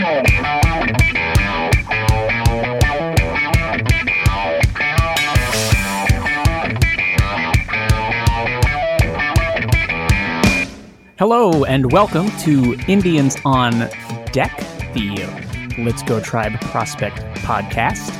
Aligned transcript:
Hello 0.00 0.32
and 11.64 11.92
welcome 11.92 12.30
to 12.38 12.78
Indians 12.88 13.36
on 13.44 13.90
Deck, 14.32 14.56
the 14.94 15.28
Let's 15.78 16.02
Go 16.02 16.18
Tribe 16.18 16.58
Prospect 16.62 17.18
podcast. 17.42 18.10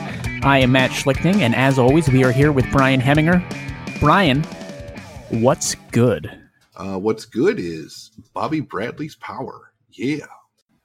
I 0.44 0.58
am 0.58 0.72
Matt 0.72 0.90
Schlichting, 0.90 1.36
and 1.36 1.54
as 1.54 1.78
always, 1.78 2.10
we 2.10 2.24
are 2.24 2.32
here 2.32 2.52
with 2.52 2.70
Brian 2.70 3.00
Heminger. 3.00 3.42
Brian, 4.00 4.42
what's 5.30 5.76
good? 5.92 6.30
Uh, 6.76 6.98
what's 6.98 7.24
good 7.24 7.58
is 7.58 8.10
Bobby 8.34 8.60
Bradley's 8.60 9.16
power. 9.16 9.72
Yeah, 9.88 10.26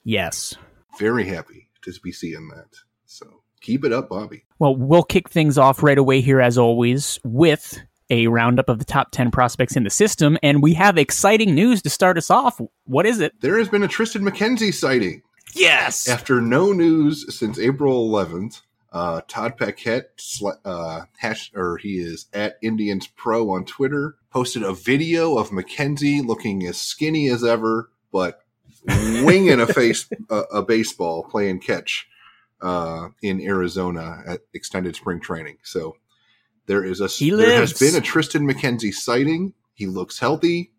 Yes. 0.05 0.55
Very 0.97 1.25
happy 1.25 1.69
to 1.83 1.93
be 2.01 2.11
seeing 2.11 2.49
that. 2.49 2.75
So 3.05 3.41
keep 3.61 3.85
it 3.85 3.93
up, 3.93 4.09
Bobby. 4.09 4.45
Well, 4.59 4.75
we'll 4.75 5.03
kick 5.03 5.29
things 5.29 5.57
off 5.57 5.83
right 5.83 5.97
away 5.97 6.21
here, 6.21 6.41
as 6.41 6.57
always, 6.57 7.19
with 7.23 7.79
a 8.09 8.27
roundup 8.27 8.69
of 8.69 8.79
the 8.79 8.85
top 8.85 9.11
10 9.11 9.31
prospects 9.31 9.75
in 9.75 9.83
the 9.83 9.89
system. 9.89 10.37
And 10.43 10.61
we 10.61 10.73
have 10.75 10.97
exciting 10.97 11.55
news 11.55 11.81
to 11.83 11.89
start 11.89 12.17
us 12.17 12.29
off. 12.29 12.59
What 12.85 13.05
is 13.05 13.19
it? 13.19 13.33
There 13.41 13.57
has 13.57 13.69
been 13.69 13.83
a 13.83 13.87
Tristan 13.87 14.23
McKenzie 14.23 14.73
sighting. 14.73 15.21
Yes. 15.53 16.07
After 16.07 16.41
no 16.41 16.73
news 16.73 17.33
since 17.37 17.57
April 17.57 18.09
11th, 18.09 18.61
uh, 18.91 19.21
Todd 19.27 19.57
Paquette, 19.57 20.21
uh, 20.63 21.01
hash, 21.17 21.51
or 21.53 21.77
he 21.77 21.99
is 21.99 22.27
at 22.33 22.57
Indians 22.61 23.07
Pro 23.07 23.49
on 23.51 23.65
Twitter, 23.65 24.15
posted 24.31 24.63
a 24.63 24.73
video 24.73 25.37
of 25.37 25.49
McKenzie 25.49 26.25
looking 26.25 26.65
as 26.65 26.77
skinny 26.77 27.27
as 27.27 27.43
ever, 27.43 27.89
but 28.11 28.41
winging 28.87 29.59
a 29.59 29.67
face 29.67 30.07
a, 30.29 30.39
a 30.53 30.61
baseball 30.61 31.23
playing 31.23 31.59
catch 31.59 32.07
uh, 32.61 33.09
in 33.21 33.41
Arizona 33.41 34.21
at 34.25 34.41
extended 34.53 34.95
spring 34.95 35.19
training. 35.19 35.57
So 35.63 35.97
there 36.67 36.83
is 36.83 37.01
a 37.01 37.07
He 37.07 37.29
there 37.31 37.59
has 37.59 37.77
been 37.77 37.95
a 37.95 38.01
Tristan 38.01 38.47
McKenzie 38.47 38.93
sighting. 38.93 39.53
He 39.73 39.85
looks 39.85 40.19
healthy. 40.19 40.71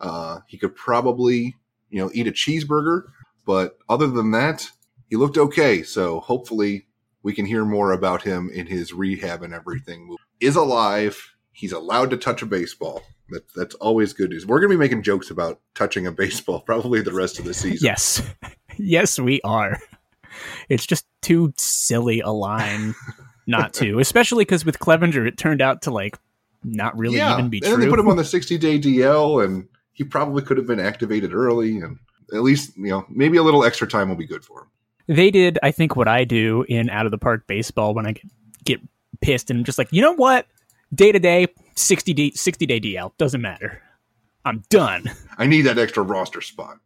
Uh, 0.00 0.40
he 0.46 0.58
could 0.58 0.74
probably 0.74 1.56
you 1.90 2.02
know 2.02 2.10
eat 2.14 2.26
a 2.26 2.32
cheeseburger, 2.32 3.04
but 3.46 3.78
other 3.88 4.06
than 4.06 4.30
that, 4.32 4.70
he 5.08 5.16
looked 5.16 5.38
okay. 5.38 5.82
So 5.82 6.20
hopefully 6.20 6.86
we 7.22 7.32
can 7.32 7.46
hear 7.46 7.64
more 7.64 7.92
about 7.92 8.22
him 8.22 8.50
in 8.52 8.66
his 8.66 8.92
rehab 8.92 9.42
and 9.42 9.54
everything. 9.54 10.16
Is 10.40 10.56
alive. 10.56 11.34
He's 11.52 11.72
allowed 11.72 12.10
to 12.10 12.16
touch 12.16 12.42
a 12.42 12.46
baseball. 12.46 13.02
That, 13.30 13.44
that's 13.54 13.74
always 13.76 14.12
good 14.12 14.30
news. 14.30 14.46
We're 14.46 14.60
going 14.60 14.70
to 14.70 14.76
be 14.76 14.80
making 14.80 15.02
jokes 15.02 15.30
about 15.30 15.60
touching 15.74 16.06
a 16.06 16.12
baseball 16.12 16.60
probably 16.66 17.00
the 17.00 17.12
rest 17.12 17.38
of 17.38 17.44
the 17.44 17.54
season. 17.54 17.86
Yes. 17.86 18.22
yes, 18.76 19.18
we 19.18 19.40
are. 19.42 19.80
It's 20.68 20.86
just 20.86 21.06
too 21.20 21.52
silly 21.56 22.20
a 22.20 22.30
line 22.30 22.94
not 23.46 23.74
to, 23.74 23.98
especially 23.98 24.44
because 24.44 24.64
with 24.64 24.78
Clevinger, 24.78 25.26
it 25.26 25.36
turned 25.36 25.62
out 25.62 25.82
to 25.82 25.90
like 25.90 26.18
not 26.64 26.96
really 26.96 27.20
even 27.20 27.48
be 27.48 27.58
and 27.58 27.64
true. 27.64 27.70
then 27.72 27.80
they 27.80 27.88
put 27.88 27.98
him 27.98 28.08
on 28.08 28.16
the 28.16 28.24
60 28.24 28.56
day 28.58 28.78
DL, 28.78 29.44
and 29.44 29.68
he 29.92 30.04
probably 30.04 30.42
could 30.42 30.56
have 30.56 30.66
been 30.66 30.80
activated 30.80 31.34
early. 31.34 31.78
And 31.78 31.98
at 32.32 32.42
least, 32.42 32.76
you 32.76 32.88
know, 32.88 33.04
maybe 33.08 33.36
a 33.36 33.42
little 33.42 33.64
extra 33.64 33.86
time 33.86 34.08
will 34.08 34.16
be 34.16 34.26
good 34.26 34.44
for 34.44 34.62
him. 34.62 34.68
they 35.16 35.30
did, 35.30 35.58
I 35.62 35.70
think, 35.70 35.96
what 35.96 36.08
I 36.08 36.24
do 36.24 36.64
in 36.68 36.88
out 36.88 37.04
of 37.04 37.10
the 37.12 37.18
park 37.18 37.46
baseball 37.46 37.94
when 37.94 38.06
I 38.06 38.12
get, 38.12 38.24
get 38.64 38.80
pissed 39.20 39.50
and 39.50 39.60
I'm 39.60 39.64
just 39.64 39.78
like, 39.78 39.88
you 39.90 40.02
know 40.02 40.14
what? 40.14 40.46
Day 40.94 41.12
to 41.12 41.18
day, 41.18 41.48
60 41.74 42.14
day, 42.14 42.30
60 42.32 42.66
day 42.66 42.80
DL, 42.80 43.12
doesn't 43.18 43.40
matter. 43.40 43.82
I'm 44.44 44.62
done. 44.70 45.04
I 45.38 45.46
need 45.46 45.62
that 45.62 45.78
extra 45.78 46.02
roster 46.02 46.40
spot. 46.40 46.78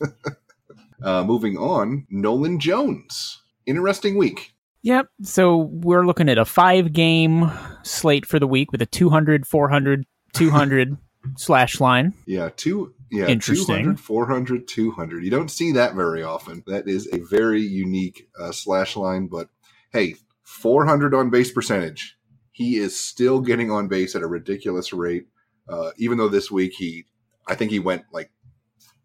uh, 1.02 1.24
moving 1.24 1.56
on, 1.56 2.06
Nolan 2.10 2.58
Jones. 2.58 3.42
Interesting 3.66 4.16
week. 4.16 4.54
Yep. 4.82 5.08
So 5.22 5.56
we're 5.56 6.06
looking 6.06 6.28
at 6.28 6.38
a 6.38 6.44
five 6.44 6.92
game 6.92 7.50
slate 7.82 8.24
for 8.24 8.38
the 8.38 8.46
week 8.46 8.72
with 8.72 8.80
a 8.82 8.86
200, 8.86 9.46
400, 9.46 10.06
200 10.32 10.96
slash 11.36 11.80
line. 11.80 12.14
Yeah, 12.26 12.50
two. 12.56 12.94
Yeah, 13.10 13.26
Interesting. 13.26 13.76
200, 13.76 14.00
400, 14.00 14.68
200. 14.68 15.24
You 15.24 15.30
don't 15.30 15.50
see 15.50 15.72
that 15.72 15.94
very 15.94 16.22
often. 16.22 16.62
That 16.66 16.88
is 16.88 17.08
a 17.12 17.18
very 17.18 17.62
unique 17.62 18.28
uh, 18.38 18.52
slash 18.52 18.96
line. 18.96 19.26
But 19.26 19.48
hey, 19.92 20.16
400 20.42 21.14
on 21.14 21.30
base 21.30 21.52
percentage. 21.52 22.15
He 22.56 22.78
is 22.78 22.98
still 22.98 23.40
getting 23.40 23.70
on 23.70 23.86
base 23.86 24.16
at 24.16 24.22
a 24.22 24.26
ridiculous 24.26 24.90
rate. 24.90 25.26
Uh, 25.68 25.90
even 25.98 26.16
though 26.16 26.30
this 26.30 26.50
week 26.50 26.72
he, 26.72 27.04
I 27.46 27.54
think 27.54 27.70
he 27.70 27.78
went 27.78 28.04
like 28.12 28.30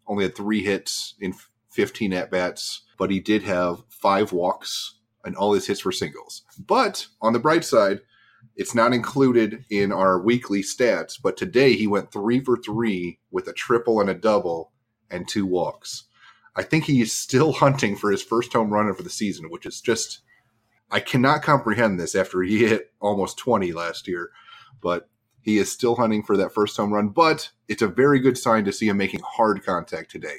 only 0.06 0.24
had 0.24 0.34
three 0.34 0.64
hits 0.64 1.16
in 1.20 1.34
15 1.70 2.14
at 2.14 2.30
bats, 2.30 2.84
but 2.96 3.10
he 3.10 3.20
did 3.20 3.42
have 3.42 3.82
five 3.90 4.32
walks 4.32 5.00
and 5.22 5.36
all 5.36 5.52
his 5.52 5.66
hits 5.66 5.84
were 5.84 5.92
singles. 5.92 6.44
But 6.66 7.06
on 7.20 7.34
the 7.34 7.38
bright 7.38 7.66
side, 7.66 8.00
it's 8.56 8.74
not 8.74 8.94
included 8.94 9.66
in 9.68 9.92
our 9.92 10.18
weekly 10.18 10.62
stats, 10.62 11.18
but 11.22 11.36
today 11.36 11.74
he 11.74 11.86
went 11.86 12.10
three 12.10 12.40
for 12.40 12.56
three 12.56 13.18
with 13.30 13.48
a 13.48 13.52
triple 13.52 14.00
and 14.00 14.08
a 14.08 14.14
double 14.14 14.72
and 15.10 15.28
two 15.28 15.44
walks. 15.44 16.04
I 16.56 16.62
think 16.62 16.84
he 16.84 17.02
is 17.02 17.12
still 17.12 17.52
hunting 17.64 17.96
for 17.96 18.10
his 18.10 18.22
first 18.22 18.54
home 18.54 18.70
run 18.70 18.94
for 18.94 19.02
the 19.02 19.10
season, 19.10 19.50
which 19.50 19.66
is 19.66 19.82
just, 19.82 20.22
I 20.92 21.00
cannot 21.00 21.42
comprehend 21.42 21.98
this 21.98 22.14
after 22.14 22.42
he 22.42 22.66
hit 22.66 22.92
almost 23.00 23.38
20 23.38 23.72
last 23.72 24.06
year. 24.06 24.30
But 24.80 25.08
he 25.42 25.58
is 25.58 25.70
still 25.70 25.96
hunting 25.96 26.22
for 26.22 26.36
that 26.36 26.52
first 26.52 26.76
home 26.76 26.92
run. 26.92 27.08
But 27.08 27.50
it's 27.68 27.82
a 27.82 27.88
very 27.88 28.20
good 28.20 28.38
sign 28.38 28.64
to 28.64 28.72
see 28.72 28.88
him 28.88 28.96
making 28.96 29.20
hard 29.20 29.64
contact 29.64 30.10
today 30.10 30.38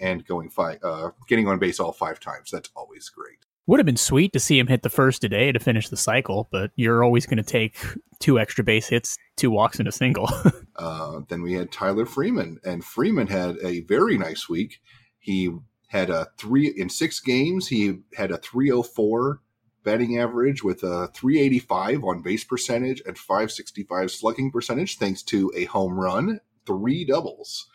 and 0.00 0.24
going 0.24 0.48
five, 0.50 0.78
uh, 0.82 1.10
getting 1.26 1.48
on 1.48 1.58
base 1.58 1.80
all 1.80 1.92
five 1.92 2.20
times. 2.20 2.50
That's 2.50 2.70
always 2.76 3.08
great. 3.08 3.38
Would 3.66 3.80
have 3.80 3.86
been 3.86 3.96
sweet 3.96 4.32
to 4.32 4.40
see 4.40 4.58
him 4.58 4.68
hit 4.68 4.82
the 4.82 4.88
first 4.88 5.20
today 5.20 5.52
to 5.52 5.58
finish 5.58 5.88
the 5.88 5.96
cycle, 5.96 6.48
but 6.50 6.70
you're 6.76 7.04
always 7.04 7.26
going 7.26 7.36
to 7.36 7.42
take 7.42 7.76
two 8.18 8.38
extra 8.38 8.64
base 8.64 8.88
hits, 8.88 9.18
two 9.36 9.50
walks, 9.50 9.78
and 9.78 9.88
a 9.88 9.92
single. 9.92 10.28
Uh, 10.80 11.22
then 11.28 11.42
we 11.42 11.54
had 11.54 11.72
Tyler 11.72 12.06
Freeman, 12.06 12.60
and 12.64 12.84
Freeman 12.84 13.26
had 13.26 13.56
a 13.64 13.80
very 13.80 14.16
nice 14.16 14.48
week. 14.48 14.80
He 15.18 15.50
had 15.88 16.08
a 16.08 16.28
three 16.38 16.68
in 16.68 16.88
six 16.88 17.18
games. 17.18 17.66
He 17.66 17.98
had 18.14 18.30
a 18.30 18.36
304 18.38 19.40
batting 19.88 20.18
average 20.18 20.62
with 20.62 20.82
a 20.82 21.08
385 21.14 22.04
on 22.04 22.20
base 22.20 22.44
percentage 22.44 23.00
and 23.06 23.16
565 23.16 24.10
slugging 24.10 24.50
percentage, 24.50 24.98
thanks 24.98 25.22
to 25.22 25.50
a 25.56 25.64
home 25.64 25.98
run, 25.98 26.40
three 26.66 27.06
doubles. 27.06 27.68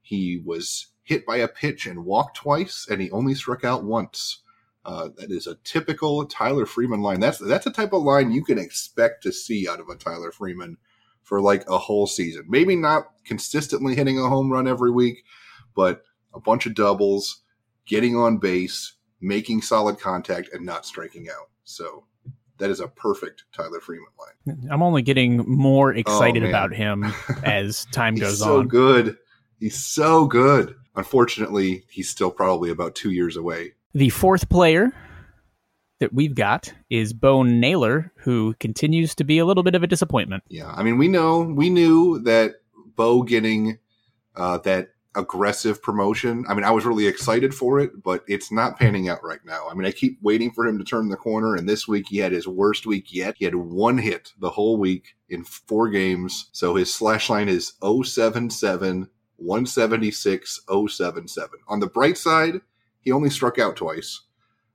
He 0.00 0.40
was 0.44 0.86
hit 1.02 1.26
by 1.26 1.38
a 1.38 1.48
pitch 1.48 1.84
and 1.84 2.04
walked 2.04 2.36
twice, 2.36 2.86
and 2.88 3.00
he 3.00 3.10
only 3.10 3.34
struck 3.34 3.64
out 3.64 3.82
once. 3.82 4.42
Uh, 4.84 5.08
that 5.16 5.32
is 5.32 5.48
a 5.48 5.56
typical 5.64 6.24
Tyler 6.26 6.64
Freeman 6.64 7.02
line. 7.02 7.18
That's 7.18 7.38
that's 7.38 7.66
a 7.66 7.72
type 7.72 7.92
of 7.92 8.04
line 8.04 8.30
you 8.30 8.44
can 8.44 8.58
expect 8.58 9.24
to 9.24 9.32
see 9.32 9.68
out 9.68 9.80
of 9.80 9.88
a 9.88 9.96
Tyler 9.96 10.30
Freeman 10.30 10.76
for 11.24 11.40
like 11.40 11.68
a 11.68 11.76
whole 11.76 12.06
season. 12.06 12.44
Maybe 12.48 12.76
not 12.76 13.08
consistently 13.24 13.96
hitting 13.96 14.20
a 14.20 14.28
home 14.28 14.52
run 14.52 14.68
every 14.68 14.92
week, 14.92 15.24
but 15.74 16.02
a 16.32 16.38
bunch 16.38 16.66
of 16.66 16.76
doubles, 16.76 17.42
getting 17.84 18.14
on 18.14 18.38
base, 18.38 18.92
making 19.20 19.62
solid 19.62 19.98
contact, 19.98 20.50
and 20.52 20.64
not 20.64 20.86
striking 20.86 21.28
out. 21.28 21.48
So 21.64 22.04
that 22.58 22.70
is 22.70 22.80
a 22.80 22.88
perfect 22.88 23.44
Tyler 23.52 23.80
Freeman 23.80 24.08
line. 24.18 24.68
I'm 24.70 24.82
only 24.82 25.02
getting 25.02 25.38
more 25.48 25.92
excited 25.94 26.44
Oh, 26.44 26.48
about 26.48 26.72
him 26.74 27.04
as 27.44 27.86
time 27.92 28.14
goes 28.16 28.38
so 28.38 28.58
on. 28.58 28.64
So 28.64 28.68
good. 28.68 29.16
He's 29.60 29.78
so 29.78 30.26
good. 30.26 30.74
Unfortunately, 30.96 31.84
he's 31.88 32.08
still 32.08 32.30
probably 32.30 32.70
about 32.70 32.94
two 32.94 33.10
years 33.10 33.36
away. 33.36 33.74
The 33.94 34.10
fourth 34.10 34.48
player 34.48 34.92
that 36.00 36.12
we've 36.12 36.34
got 36.34 36.72
is 36.90 37.12
Bo 37.12 37.42
Naylor, 37.42 38.12
who 38.16 38.54
continues 38.60 39.14
to 39.16 39.24
be 39.24 39.38
a 39.38 39.44
little 39.44 39.62
bit 39.62 39.74
of 39.74 39.82
a 39.82 39.86
disappointment. 39.86 40.42
Yeah, 40.48 40.70
I 40.70 40.82
mean, 40.82 40.98
we 40.98 41.08
know 41.08 41.40
we 41.40 41.70
knew 41.70 42.20
that 42.20 42.56
Bo 42.96 43.22
getting 43.22 43.78
uh, 44.36 44.58
that 44.58 44.88
aggressive 45.18 45.82
promotion. 45.82 46.44
I 46.48 46.54
mean, 46.54 46.64
I 46.64 46.70
was 46.70 46.86
really 46.86 47.06
excited 47.06 47.54
for 47.54 47.80
it, 47.80 48.02
but 48.02 48.24
it's 48.28 48.52
not 48.52 48.78
panning 48.78 49.08
out 49.08 49.22
right 49.24 49.44
now. 49.44 49.66
I 49.68 49.74
mean, 49.74 49.86
I 49.86 49.90
keep 49.90 50.18
waiting 50.22 50.52
for 50.52 50.64
him 50.64 50.78
to 50.78 50.84
turn 50.84 51.08
the 51.08 51.16
corner, 51.16 51.56
and 51.56 51.68
this 51.68 51.88
week 51.88 52.06
he 52.08 52.18
had 52.18 52.32
his 52.32 52.46
worst 52.46 52.86
week 52.86 53.12
yet. 53.12 53.34
He 53.38 53.44
had 53.44 53.56
one 53.56 53.98
hit 53.98 54.32
the 54.38 54.50
whole 54.50 54.78
week 54.78 55.16
in 55.28 55.44
four 55.44 55.88
games, 55.88 56.48
so 56.52 56.76
his 56.76 56.94
slash 56.94 57.28
line 57.28 57.48
is 57.48 57.72
077 57.82 59.08
176 59.36 60.60
077. 60.88 61.58
On 61.68 61.80
the 61.80 61.86
bright 61.86 62.16
side, 62.16 62.60
he 63.00 63.12
only 63.12 63.30
struck 63.30 63.58
out 63.58 63.76
twice, 63.76 64.22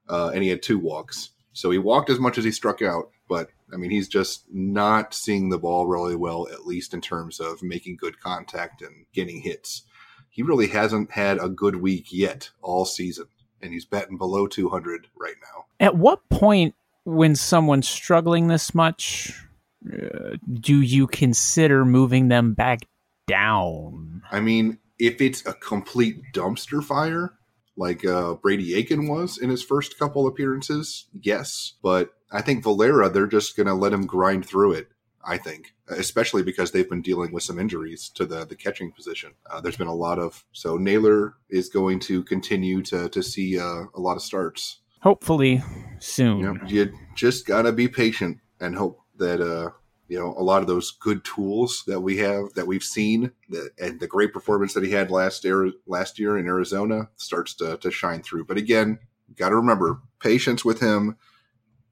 uh, 0.10 0.31
and 0.34 0.44
he 0.44 0.50
had 0.50 0.62
two 0.62 0.78
walks. 0.78 1.31
So 1.54 1.69
he 1.72 1.78
walked 1.78 2.10
as 2.10 2.19
much 2.19 2.38
as 2.38 2.44
he 2.44 2.51
struck 2.51 2.81
out, 2.81 3.12
but 3.30 3.50
I 3.72 3.78
mean, 3.78 3.92
he's 3.92 4.07
just 4.07 4.45
not 4.51 5.13
seeing 5.13 5.50
the 5.50 5.57
ball 5.57 5.88
really 5.88 6.16
well, 6.16 6.48
at 6.51 6.66
least 6.66 6.94
in 6.94 7.01
terms 7.01 7.40
of 7.40 7.63
making 7.63 7.98
good 7.98 8.19
contact 8.19 8.81
and 8.81 9.06
getting 9.13 9.42
hits. 9.42 9.84
He 10.33 10.41
really 10.41 10.68
hasn't 10.68 11.12
had 11.12 11.38
a 11.38 11.47
good 11.47 11.75
week 11.75 12.07
yet 12.12 12.50
all 12.63 12.85
season, 12.85 13.27
and 13.62 13.71
he's 13.71 13.85
batting 13.85 14.18
below 14.18 14.47
200 14.47 15.07
right 15.15 15.35
now. 15.39 15.65
At 15.80 15.95
what 15.95 16.27
point, 16.30 16.74
when 17.03 17.35
someone's 17.35 17.88
struggling 17.88 18.47
this 18.47 18.74
much, 18.74 19.39
uh, 19.88 20.38
do 20.51 20.81
you 20.81 21.06
consider 21.06 21.85
moving 21.85 22.30
them 22.30 22.56
back 22.56 22.80
down? 23.27 24.24
I 24.31 24.39
mean, 24.39 24.80
if 24.97 25.21
it's 25.21 25.45
a 25.45 25.53
complete 25.53 26.19
dumpster 26.33 26.83
fire, 26.83 27.33
like 27.77 28.03
uh, 28.03 28.33
Brady 28.33 28.74
Aiken 28.74 29.07
was 29.07 29.38
in 29.38 29.51
his 29.51 29.62
first 29.62 30.00
couple 30.00 30.25
appearances? 30.25 31.06
Yes. 31.21 31.74
But 31.83 32.12
I 32.31 32.41
think 32.41 32.63
Valera, 32.63 33.07
they're 33.07 33.27
just 33.27 33.56
going 33.56 33.68
to 33.68 33.75
let 33.75 33.94
him 33.94 34.07
grind 34.07 34.47
through 34.47 34.74
it. 34.74 34.88
I 35.25 35.38
think, 35.38 35.74
especially 35.88 36.44
because 36.44 36.72
they've 36.72 36.90
been 36.90 37.02
dealing 37.02 37.31
with 37.31 37.44
some 37.44 37.60
injuries 37.60 38.10
to 38.16 38.25
the 38.25 38.46
the 38.46 38.56
catching 38.56 38.92
position. 38.92 39.31
Uh, 39.50 39.62
there's 39.62 39.78
been 39.78 39.88
a 39.88 39.96
lot 39.96 40.20
of 40.20 40.46
so 40.52 40.78
Naylor 40.78 41.36
is 41.50 41.70
going 41.70 42.00
to 42.02 42.24
continue 42.24 42.81
to 42.84 43.10
to 43.10 43.24
see 43.24 43.60
uh, 43.60 43.84
a 43.94 44.00
lot 44.00 44.18
of 44.18 44.24
starts. 44.24 44.80
Hopefully 45.02 45.62
soon. 46.00 46.40
You, 46.40 46.54
know, 46.54 46.60
you 46.68 46.94
just 47.16 47.46
gotta 47.46 47.72
be 47.72 47.88
patient 47.88 48.40
and 48.60 48.75
hope 48.75 49.02
that 49.18 49.42
uh, 49.42 49.72
you 50.08 50.20
know 50.20 50.34
a 50.38 50.44
lot 50.44 50.62
of 50.62 50.68
those 50.68 50.92
good 50.92 51.24
tools 51.24 51.84
that 51.88 52.02
we 52.02 52.18
have 52.18 52.54
that 52.56 52.68
we've 52.68 52.84
seen 52.84 53.31
that, 53.50 53.72
and 53.80 54.00
the 54.00 54.08
great 54.08 54.34
performance 54.34 54.74
that 54.74 54.84
he 54.84 54.92
had 54.92 55.12
last 55.12 55.44
year 55.44 55.72
last 55.88 56.19
year 56.19 56.38
in 56.38 56.48
Arizona 56.48 57.10
starts 57.16 57.54
to 57.56 57.78
to 57.78 57.92
shine 57.92 58.22
through. 58.22 58.46
But 58.46 58.58
again, 58.58 59.00
got 59.36 59.50
to 59.50 59.56
remember 59.56 60.02
patience 60.19 60.66
with 60.66 60.80
him 60.80 61.18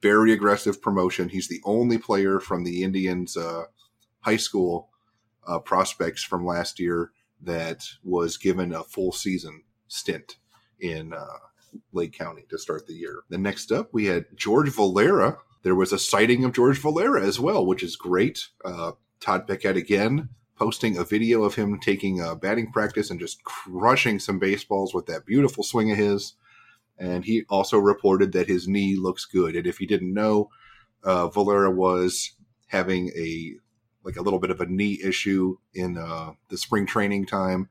very 0.01 0.33
aggressive 0.33 0.81
promotion. 0.81 1.30
He's 1.30 1.48
the 1.48 1.62
only 1.63 1.98
player 1.98 2.39
from 2.39 2.63
the 2.63 2.83
Indians 2.83 3.38
uh, 3.38 3.65
high 4.21 4.38
school 4.38 4.89
uh, 5.48 5.59
prospects 5.59 6.24
from 6.24 6.45
last 6.45 6.80
year 6.80 7.12
that 7.42 7.83
was 8.03 8.38
given 8.38 8.74
a 8.74 8.83
full 8.83 9.12
season 9.12 9.63
stint 9.88 10.38
in 10.80 11.13
uh, 11.13 11.38
Lake 11.92 12.13
County 12.13 12.45
to 12.50 12.57
start 12.57 12.88
the 12.88 12.94
year. 12.94 13.21
Then 13.30 13.42
next 13.42 13.71
up, 13.71 13.89
we 13.92 14.06
had 14.06 14.25
George 14.36 14.69
Valera. 14.69 15.38
There 15.63 15.75
was 15.75 15.94
a 15.94 16.00
sighting 16.00 16.44
of 16.44 16.53
George 16.53 16.80
Valera 16.80 17.24
as 17.24 17.39
well, 17.39 17.65
which 17.65 17.83
is 17.83 17.95
great. 17.95 18.48
Uh, 18.65 18.94
Todd 19.19 19.48
Pickett 19.48 19.77
again 19.77 20.30
posting 20.57 20.98
a 20.98 21.03
video 21.03 21.44
of 21.44 21.56
him 21.56 21.80
taking 21.80 22.19
a 22.19 22.36
batting 22.36 22.71
practice 22.71 23.09
and 23.09 23.19
just 23.19 23.44
crushing 23.44 24.19
some 24.19 24.39
baseballs 24.39 24.94
with 24.94 25.07
that 25.07 25.25
beautiful 25.25 25.63
swing 25.63 25.92
of 25.92 25.98
his 25.98 26.33
and 27.01 27.25
he 27.25 27.44
also 27.50 27.80
reported 27.80 28.31
that 28.31 28.48
his 28.48 28.68
knee 28.68 28.95
looks 28.95 29.25
good. 29.25 29.56
And 29.56 29.65
if 29.65 29.81
you 29.81 29.88
didn't 29.88 30.13
know, 30.13 30.51
uh, 31.03 31.30
Valera 31.30 31.71
was 31.71 32.33
having 32.68 33.09
a 33.18 33.56
like 34.03 34.18
a 34.18 34.21
little 34.21 34.39
bit 34.39 34.51
of 34.51 34.62
a 34.62 34.68
knee 34.68 35.00
issue 35.03 35.57
in 35.74 35.98
uh, 35.98 36.31
the 36.50 36.57
spring 36.57 36.86
training 36.86 37.25
time, 37.25 37.69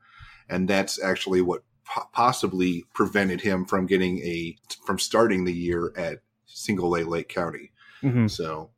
and 0.49 0.67
that's 0.67 1.01
actually 1.01 1.41
what 1.41 1.63
po- 1.85 2.09
possibly 2.11 2.83
prevented 2.93 3.41
him 3.41 3.65
from 3.65 3.85
getting 3.85 4.19
a 4.19 4.57
from 4.85 4.99
starting 4.99 5.45
the 5.45 5.53
year 5.53 5.93
at 5.95 6.19
Single 6.45 6.97
A 6.97 7.03
Lake 7.03 7.29
County. 7.29 7.71
Mm-hmm. 8.03 8.27
So 8.27 8.71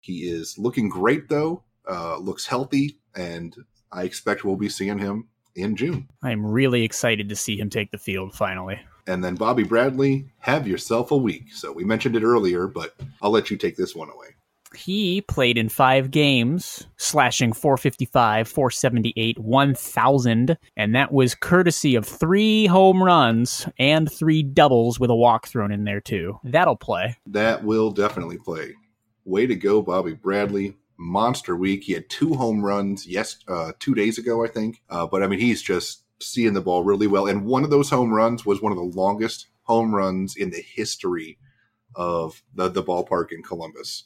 he 0.00 0.20
is 0.20 0.56
looking 0.56 0.88
great 0.88 1.28
though, 1.28 1.64
uh, 1.86 2.16
looks 2.16 2.46
healthy, 2.46 2.98
and 3.14 3.54
I 3.92 4.04
expect 4.04 4.42
we'll 4.42 4.56
be 4.56 4.70
seeing 4.70 4.98
him 4.98 5.28
in 5.54 5.76
June. 5.76 6.08
I'm 6.22 6.46
really 6.46 6.82
excited 6.82 7.28
to 7.28 7.36
see 7.36 7.58
him 7.58 7.68
take 7.68 7.90
the 7.90 7.98
field 7.98 8.34
finally. 8.34 8.80
And 9.08 9.24
then 9.24 9.36
Bobby 9.36 9.64
Bradley, 9.64 10.26
have 10.40 10.68
yourself 10.68 11.10
a 11.10 11.16
week. 11.16 11.54
So 11.54 11.72
we 11.72 11.82
mentioned 11.82 12.14
it 12.14 12.22
earlier, 12.22 12.66
but 12.66 12.94
I'll 13.22 13.30
let 13.30 13.50
you 13.50 13.56
take 13.56 13.76
this 13.76 13.96
one 13.96 14.10
away. 14.10 14.28
He 14.76 15.22
played 15.22 15.56
in 15.56 15.70
five 15.70 16.10
games, 16.10 16.86
slashing 16.98 17.54
455, 17.54 18.46
478, 18.46 19.38
1000, 19.38 20.58
and 20.76 20.94
that 20.94 21.10
was 21.10 21.34
courtesy 21.34 21.94
of 21.94 22.04
three 22.06 22.66
home 22.66 23.02
runs 23.02 23.66
and 23.78 24.12
three 24.12 24.42
doubles 24.42 25.00
with 25.00 25.08
a 25.08 25.14
walk 25.14 25.48
thrown 25.48 25.72
in 25.72 25.84
there, 25.84 26.02
too. 26.02 26.38
That'll 26.44 26.76
play. 26.76 27.16
That 27.26 27.64
will 27.64 27.90
definitely 27.90 28.36
play. 28.36 28.74
Way 29.24 29.46
to 29.46 29.56
go, 29.56 29.80
Bobby 29.80 30.12
Bradley. 30.12 30.76
Monster 30.98 31.56
week. 31.56 31.84
He 31.84 31.94
had 31.94 32.10
two 32.10 32.34
home 32.34 32.62
runs, 32.62 33.06
yes, 33.06 33.38
uh, 33.48 33.72
two 33.78 33.94
days 33.94 34.18
ago, 34.18 34.44
I 34.44 34.48
think. 34.48 34.82
Uh, 34.90 35.06
but 35.06 35.22
I 35.22 35.28
mean, 35.28 35.40
he's 35.40 35.62
just 35.62 36.02
seeing 36.20 36.54
the 36.54 36.60
ball 36.60 36.84
really 36.84 37.06
well. 37.06 37.26
And 37.26 37.44
one 37.44 37.64
of 37.64 37.70
those 37.70 37.90
home 37.90 38.12
runs 38.12 38.44
was 38.44 38.60
one 38.60 38.72
of 38.72 38.78
the 38.78 38.84
longest 38.84 39.48
home 39.62 39.94
runs 39.94 40.36
in 40.36 40.50
the 40.50 40.62
history 40.62 41.38
of 41.94 42.42
the, 42.54 42.68
the 42.68 42.82
ballpark 42.82 43.32
in 43.32 43.42
Columbus. 43.42 44.04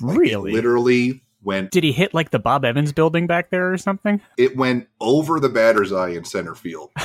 Like 0.00 0.18
really? 0.18 0.52
Literally 0.52 1.22
went. 1.42 1.70
Did 1.70 1.84
he 1.84 1.92
hit 1.92 2.14
like 2.14 2.30
the 2.30 2.38
Bob 2.38 2.64
Evans 2.64 2.92
building 2.92 3.26
back 3.26 3.50
there 3.50 3.72
or 3.72 3.78
something? 3.78 4.20
It 4.36 4.56
went 4.56 4.88
over 5.00 5.40
the 5.40 5.48
batter's 5.48 5.92
eye 5.92 6.10
in 6.10 6.24
center 6.24 6.54
field. 6.54 6.90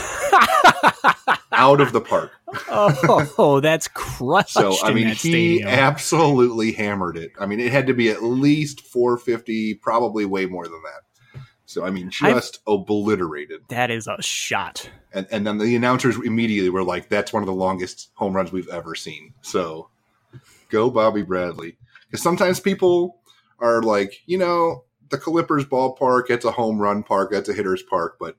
out 1.51 1.81
of 1.81 1.93
the 1.93 2.01
park. 2.01 2.31
oh, 2.69 3.59
that's 3.61 3.87
crushed. 3.87 4.53
So 4.53 4.75
I 4.83 4.93
mean, 4.93 5.07
he 5.07 5.15
stadium. 5.15 5.69
absolutely 5.69 6.73
hammered 6.73 7.17
it. 7.17 7.31
I 7.39 7.45
mean, 7.45 7.59
it 7.59 7.71
had 7.71 7.87
to 7.87 7.93
be 7.93 8.09
at 8.09 8.23
least 8.23 8.81
450, 8.81 9.75
probably 9.75 10.25
way 10.25 10.45
more 10.45 10.65
than 10.65 10.81
that. 10.83 11.14
So 11.65 11.83
I 11.83 11.89
mean, 11.89 12.09
just 12.09 12.59
I've, 12.67 12.73
obliterated. 12.73 13.61
That 13.69 13.89
is 13.91 14.07
a 14.07 14.21
shot. 14.21 14.89
And 15.13 15.27
and 15.31 15.47
then 15.47 15.57
the 15.57 15.75
announcers 15.75 16.15
immediately 16.17 16.69
were 16.69 16.83
like, 16.83 17.09
"That's 17.09 17.33
one 17.33 17.43
of 17.43 17.47
the 17.47 17.53
longest 17.53 18.11
home 18.13 18.33
runs 18.33 18.51
we've 18.51 18.69
ever 18.69 18.95
seen." 18.95 19.33
So 19.41 19.89
go 20.69 20.89
Bobby 20.89 21.23
Bradley. 21.23 21.77
Because 22.07 22.21
sometimes 22.21 22.59
people 22.59 23.19
are 23.59 23.81
like, 23.81 24.21
you 24.25 24.37
know, 24.37 24.83
the 25.09 25.17
Clippers 25.17 25.65
ballpark, 25.65 26.29
it's 26.29 26.45
a 26.45 26.51
home 26.51 26.79
run 26.79 27.03
park, 27.03 27.31
that's 27.31 27.49
a 27.49 27.53
hitter's 27.53 27.83
park, 27.83 28.17
but 28.19 28.37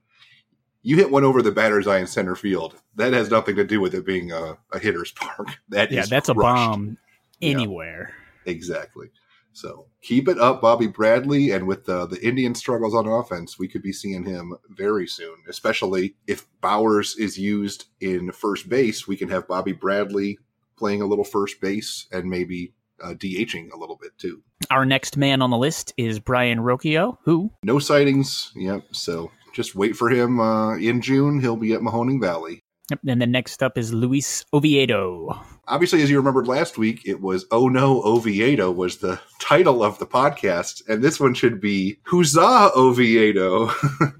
you 0.83 0.95
hit 0.95 1.11
one 1.11 1.23
over 1.23 1.41
the 1.41 1.51
batter's 1.51 1.87
eye 1.87 1.97
in 1.97 2.07
center 2.07 2.35
field. 2.35 2.75
That 2.95 3.13
has 3.13 3.29
nothing 3.29 3.55
to 3.57 3.63
do 3.63 3.81
with 3.81 3.93
it 3.93 4.05
being 4.05 4.31
a, 4.31 4.57
a 4.71 4.79
hitter's 4.79 5.11
park. 5.15 5.49
That 5.69 5.91
yeah, 5.91 6.05
that's 6.05 6.27
crushed. 6.27 6.29
a 6.29 6.33
bomb 6.33 6.97
anywhere. 7.41 8.13
Yeah, 8.45 8.51
exactly. 8.51 9.09
So 9.57 9.87
keep 10.03 10.27
it 10.27 10.37
up, 10.37 10.61
Bobby 10.61 10.85
Bradley. 10.85 11.49
And 11.49 11.65
with 11.65 11.85
the, 11.85 12.05
the 12.05 12.21
Indian 12.21 12.53
struggles 12.53 12.93
on 12.93 13.07
offense, 13.07 13.57
we 13.57 13.67
could 13.67 13.81
be 13.81 13.91
seeing 13.91 14.23
him 14.23 14.55
very 14.69 15.07
soon, 15.07 15.35
especially 15.49 16.13
if 16.27 16.45
Bauers 16.61 17.17
is 17.17 17.39
used 17.39 17.85
in 17.99 18.31
first 18.31 18.69
base. 18.69 19.07
We 19.07 19.17
can 19.17 19.29
have 19.29 19.47
Bobby 19.47 19.71
Bradley 19.71 20.37
playing 20.77 21.01
a 21.01 21.07
little 21.07 21.23
first 21.23 21.59
base 21.59 22.05
and 22.11 22.29
maybe 22.29 22.73
uh, 23.03 23.15
DHing 23.15 23.71
a 23.71 23.77
little 23.79 23.97
bit 23.99 24.11
too. 24.19 24.43
Our 24.69 24.85
next 24.85 25.17
man 25.17 25.41
on 25.41 25.49
the 25.49 25.57
list 25.57 25.91
is 25.97 26.19
Brayan 26.19 26.59
Rocchio, 26.59 27.17
who. 27.23 27.51
No 27.63 27.79
sightings. 27.79 28.51
Yep. 28.55 28.83
So 28.91 29.31
just 29.53 29.73
wait 29.73 29.95
for 29.95 30.11
him 30.11 30.39
uh, 30.39 30.77
in 30.77 31.01
June. 31.01 31.41
He'll 31.41 31.55
be 31.55 31.73
at 31.73 31.81
Mahoning 31.81 32.21
Valley. 32.21 32.61
And 32.89 33.21
then 33.21 33.31
next 33.31 33.61
up 33.61 33.77
is 33.77 33.93
Luis 33.93 34.45
Oviedo. 34.53 35.41
Obviously, 35.67 36.01
as 36.01 36.09
you 36.09 36.17
remembered 36.17 36.47
last 36.47 36.77
week, 36.77 37.01
it 37.05 37.21
was 37.21 37.45
Oh 37.51 37.67
No 37.67 38.01
Oviedo 38.03 38.71
was 38.71 38.97
the 38.97 39.19
title 39.39 39.83
of 39.83 39.99
the 39.99 40.05
podcast. 40.05 40.87
And 40.87 41.03
this 41.03 41.19
one 41.19 41.33
should 41.33 41.59
be 41.59 41.97
Huzzah 42.03 42.71
Oviedo 42.75 43.71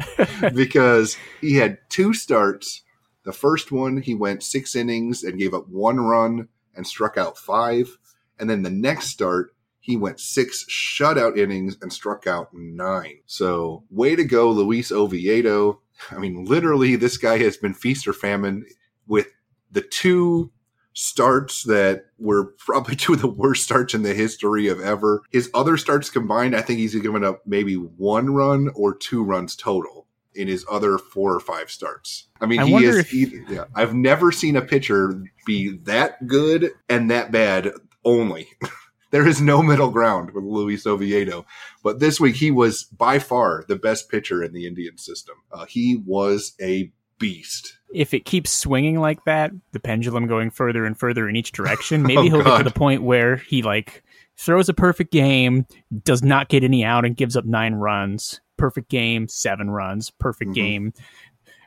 because 0.54 1.18
he 1.40 1.56
had 1.56 1.78
two 1.90 2.14
starts. 2.14 2.82
The 3.24 3.32
first 3.32 3.72
one, 3.72 4.02
he 4.02 4.16
went 4.16 4.44
six 4.44 4.76
innings 4.76 5.24
and 5.24 5.40
gave 5.40 5.54
up 5.54 5.70
one 5.70 6.00
run 6.00 6.50
and 6.76 6.86
struck 6.86 7.18
out 7.18 7.38
five. 7.38 7.98
And 8.40 8.50
then 8.50 8.64
the 8.64 8.70
next 8.70 9.08
start, 9.08 9.52
he 9.80 9.96
went 9.96 10.20
six 10.20 10.66
shutout 10.70 11.38
innings 11.38 11.78
and 11.82 11.92
struck 11.92 12.28
out 12.28 12.50
nine. 12.54 13.20
So, 13.26 13.84
way 13.90 14.18
to 14.18 14.26
go, 14.26 14.52
Luis 14.52 14.92
Oviedo. 14.92 15.80
I 16.12 16.18
mean, 16.18 16.46
literally, 16.46 16.96
this 16.96 17.18
guy 17.18 17.38
has 17.40 17.58
been 17.58 17.74
feast 17.74 18.08
or 18.08 18.14
famine 18.14 18.66
with 19.08 19.28
the 19.72 19.82
two 19.82 20.52
starts 20.94 21.64
that 21.64 22.06
were 22.18 22.46
probably 22.58 22.96
two 22.96 23.14
of 23.14 23.22
the 23.22 23.28
worst 23.28 23.64
starts 23.64 23.94
in 23.94 24.04
the 24.04 24.14
history 24.14 24.68
of 24.68 24.80
ever. 24.80 25.22
His 25.32 25.50
other 25.54 25.78
starts 25.78 26.10
combined, 26.10 26.56
I 26.56 26.62
think 26.62 26.80
he's 26.80 26.96
given 26.96 27.24
up 27.24 27.42
maybe 27.46 27.76
one 27.76 28.32
run 28.32 28.70
or 28.76 28.96
two 28.96 29.24
runs 29.24 29.56
total 29.56 30.08
in 30.34 30.48
his 30.48 30.66
other 30.70 30.98
four 30.98 31.34
or 31.34 31.40
five 31.40 31.72
starts. 31.72 32.28
I 32.40 32.46
mean, 32.46 32.60
I 32.60 32.66
he 32.66 32.86
is. 32.86 32.98
If... 32.98 33.10
He, 33.10 33.42
yeah, 33.50 33.66
I've 33.76 33.94
never 33.94 34.32
seen 34.32 34.56
a 34.56 34.62
pitcher 34.62 35.24
be 35.46 35.78
that 35.84 36.28
good 36.28 36.72
and 36.88 37.10
that 37.12 37.32
bad 37.32 37.72
only. 38.06 38.48
there 39.12 39.28
is 39.28 39.42
no 39.42 39.62
middle 39.62 39.90
ground 39.90 40.32
with 40.32 40.44
Luis 40.44 40.86
Oviedo. 40.86 41.46
But 41.84 42.00
this 42.00 42.20
week, 42.20 42.36
he 42.36 42.52
was 42.52 42.84
by 42.84 43.20
far 43.20 43.64
the 43.68 43.76
best 43.76 44.10
pitcher 44.10 44.44
in 44.44 44.54
the 44.54 44.68
Indian 44.68 44.98
system. 44.98 45.36
Uh, 45.52 45.66
he 45.66 46.02
was 46.06 46.54
a 46.62 46.92
beast. 47.20 47.78
If 47.94 48.14
it 48.14 48.26
keeps 48.26 48.52
swinging 48.52 49.00
like 49.00 49.24
that, 49.26 49.52
the 49.72 49.80
pendulum 49.80 50.28
going 50.28 50.50
further 50.50 50.86
and 50.86 50.98
further 50.98 51.28
in 51.28 51.36
each 51.36 51.52
direction, 51.52 52.04
maybe 52.04 52.18
oh, 52.18 52.24
he'll 52.24 52.44
God. 52.44 52.52
get 52.52 52.58
to 52.60 52.64
the 52.66 52.72
point 52.72 53.04
where 53.04 53.38
he 53.38 53.62
like 53.62 54.04
throws 54.38 54.70
a 54.70 54.74
perfect 54.74 55.12
game, 55.12 55.66
does 56.04 56.24
not 56.24 56.50
get 56.50 56.64
any 56.64 56.84
out, 56.84 57.06
and 57.06 57.16
gives 57.16 57.36
up 57.36 57.46
nine 57.46 57.76
runs. 57.76 58.42
Perfect 58.58 58.90
game, 58.90 59.28
seven 59.28 59.70
runs. 59.70 60.10
Perfect 60.10 60.52
mm-hmm. 60.52 60.54
game. 60.54 60.94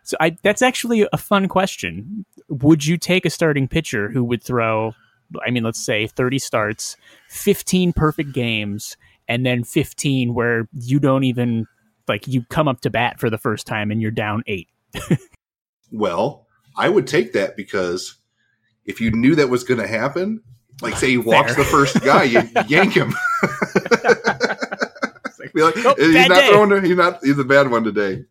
So 0.02 0.16
I, 0.20 0.36
that's 0.42 0.62
actually 0.62 1.06
a 1.12 1.18
fun 1.18 1.48
question. 1.48 2.24
Would 2.48 2.86
you 2.86 2.96
take 2.96 3.24
a 3.24 3.30
starting 3.30 3.68
pitcher 3.68 4.10
who 4.10 4.24
would 4.24 4.42
throw 4.42 4.94
I 5.46 5.50
mean, 5.50 5.62
let's 5.62 5.84
say 5.84 6.06
30 6.06 6.38
starts, 6.38 6.96
15 7.28 7.92
perfect 7.92 8.32
games, 8.32 8.96
and 9.28 9.46
then 9.46 9.64
15 9.64 10.34
where 10.34 10.68
you 10.72 10.98
don't 10.98 11.24
even 11.24 11.66
like 12.08 12.26
you 12.26 12.44
come 12.48 12.66
up 12.68 12.80
to 12.82 12.90
bat 12.90 13.20
for 13.20 13.30
the 13.30 13.38
first 13.38 13.66
time 13.66 13.90
and 13.90 14.02
you're 14.02 14.10
down 14.10 14.42
eight. 14.46 14.68
well, 15.92 16.46
I 16.76 16.88
would 16.88 17.06
take 17.06 17.32
that 17.34 17.56
because 17.56 18.16
if 18.84 19.00
you 19.00 19.10
knew 19.12 19.36
that 19.36 19.48
was 19.48 19.62
going 19.62 19.80
to 19.80 19.86
happen, 19.86 20.42
like 20.82 20.96
say 20.96 21.10
he 21.10 21.18
walks 21.18 21.54
Fair. 21.54 21.64
the 21.64 21.70
first 21.70 22.00
guy, 22.02 22.24
you 22.24 22.42
yank 22.68 22.94
him. 22.94 23.14
Be 25.54 25.62
like, 25.62 25.76
nope, 25.76 25.98
he's 25.98 26.28
not 26.28 26.40
day. 26.40 26.48
throwing. 26.50 26.84
He's 26.84 26.96
not. 26.96 27.18
He's 27.22 27.38
a 27.38 27.44
bad 27.44 27.70
one 27.70 27.84
today. 27.84 28.24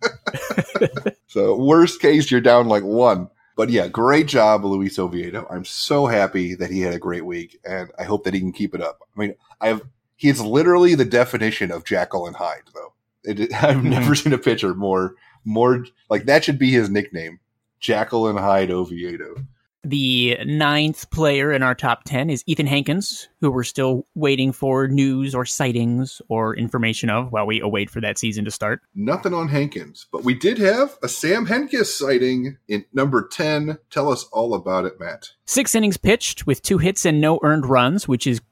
so 1.26 1.56
worst 1.56 2.00
case, 2.00 2.30
you're 2.30 2.40
down 2.40 2.68
like 2.68 2.84
one. 2.84 3.28
But 3.60 3.68
yeah, 3.68 3.88
great 3.88 4.26
job, 4.26 4.64
Luis 4.64 4.98
Oviedo. 4.98 5.46
I'm 5.50 5.66
so 5.66 6.06
happy 6.06 6.54
that 6.54 6.70
he 6.70 6.80
had 6.80 6.94
a 6.94 6.98
great 6.98 7.26
week, 7.26 7.60
and 7.62 7.90
I 7.98 8.04
hope 8.04 8.24
that 8.24 8.32
he 8.32 8.40
can 8.40 8.52
keep 8.52 8.74
it 8.74 8.80
up. 8.80 9.00
I 9.14 9.20
mean, 9.20 9.34
I 9.60 9.68
have 9.68 9.82
he's 10.16 10.40
literally 10.40 10.94
the 10.94 11.04
definition 11.04 11.70
of 11.70 11.84
Jekyll 11.84 12.26
and 12.26 12.34
Hyde, 12.34 12.62
though. 12.72 12.94
It, 13.22 13.52
I've 13.62 13.76
mm-hmm. 13.76 13.90
never 13.90 14.14
seen 14.14 14.32
a 14.32 14.38
pitcher 14.38 14.72
more 14.74 15.14
more 15.44 15.84
like 16.08 16.24
that 16.24 16.42
should 16.42 16.58
be 16.58 16.70
his 16.70 16.88
nickname, 16.88 17.38
Jekyll 17.80 18.28
and 18.28 18.38
Hyde 18.38 18.70
Oviedo. 18.70 19.44
The 19.82 20.36
ninth 20.44 21.10
player 21.10 21.52
in 21.52 21.62
our 21.62 21.74
top 21.74 22.04
10 22.04 22.28
is 22.28 22.44
Ethan 22.46 22.66
Hankins, 22.66 23.28
who 23.40 23.50
we're 23.50 23.64
still 23.64 24.06
waiting 24.14 24.52
for 24.52 24.86
news 24.88 25.34
or 25.34 25.46
sightings 25.46 26.20
or 26.28 26.54
information 26.54 27.08
of 27.08 27.32
while 27.32 27.46
we 27.46 27.60
await 27.60 27.88
for 27.88 28.02
that 28.02 28.18
season 28.18 28.44
to 28.44 28.50
start. 28.50 28.82
Nothing 28.94 29.32
on 29.32 29.48
Hankins, 29.48 30.06
but 30.12 30.22
we 30.22 30.34
did 30.34 30.58
have 30.58 30.98
a 31.02 31.08
Sam 31.08 31.46
Hentges 31.46 31.86
sighting 31.86 32.58
in 32.68 32.84
number 32.92 33.26
10. 33.26 33.78
Tell 33.88 34.12
us 34.12 34.24
all 34.32 34.52
about 34.52 34.84
it, 34.84 35.00
Matt. 35.00 35.30
Six 35.46 35.74
innings 35.74 35.96
pitched 35.96 36.46
with 36.46 36.60
two 36.60 36.76
hits 36.76 37.06
and 37.06 37.18
no 37.18 37.40
earned 37.42 37.64
runs, 37.64 38.06
which 38.06 38.26
is, 38.26 38.42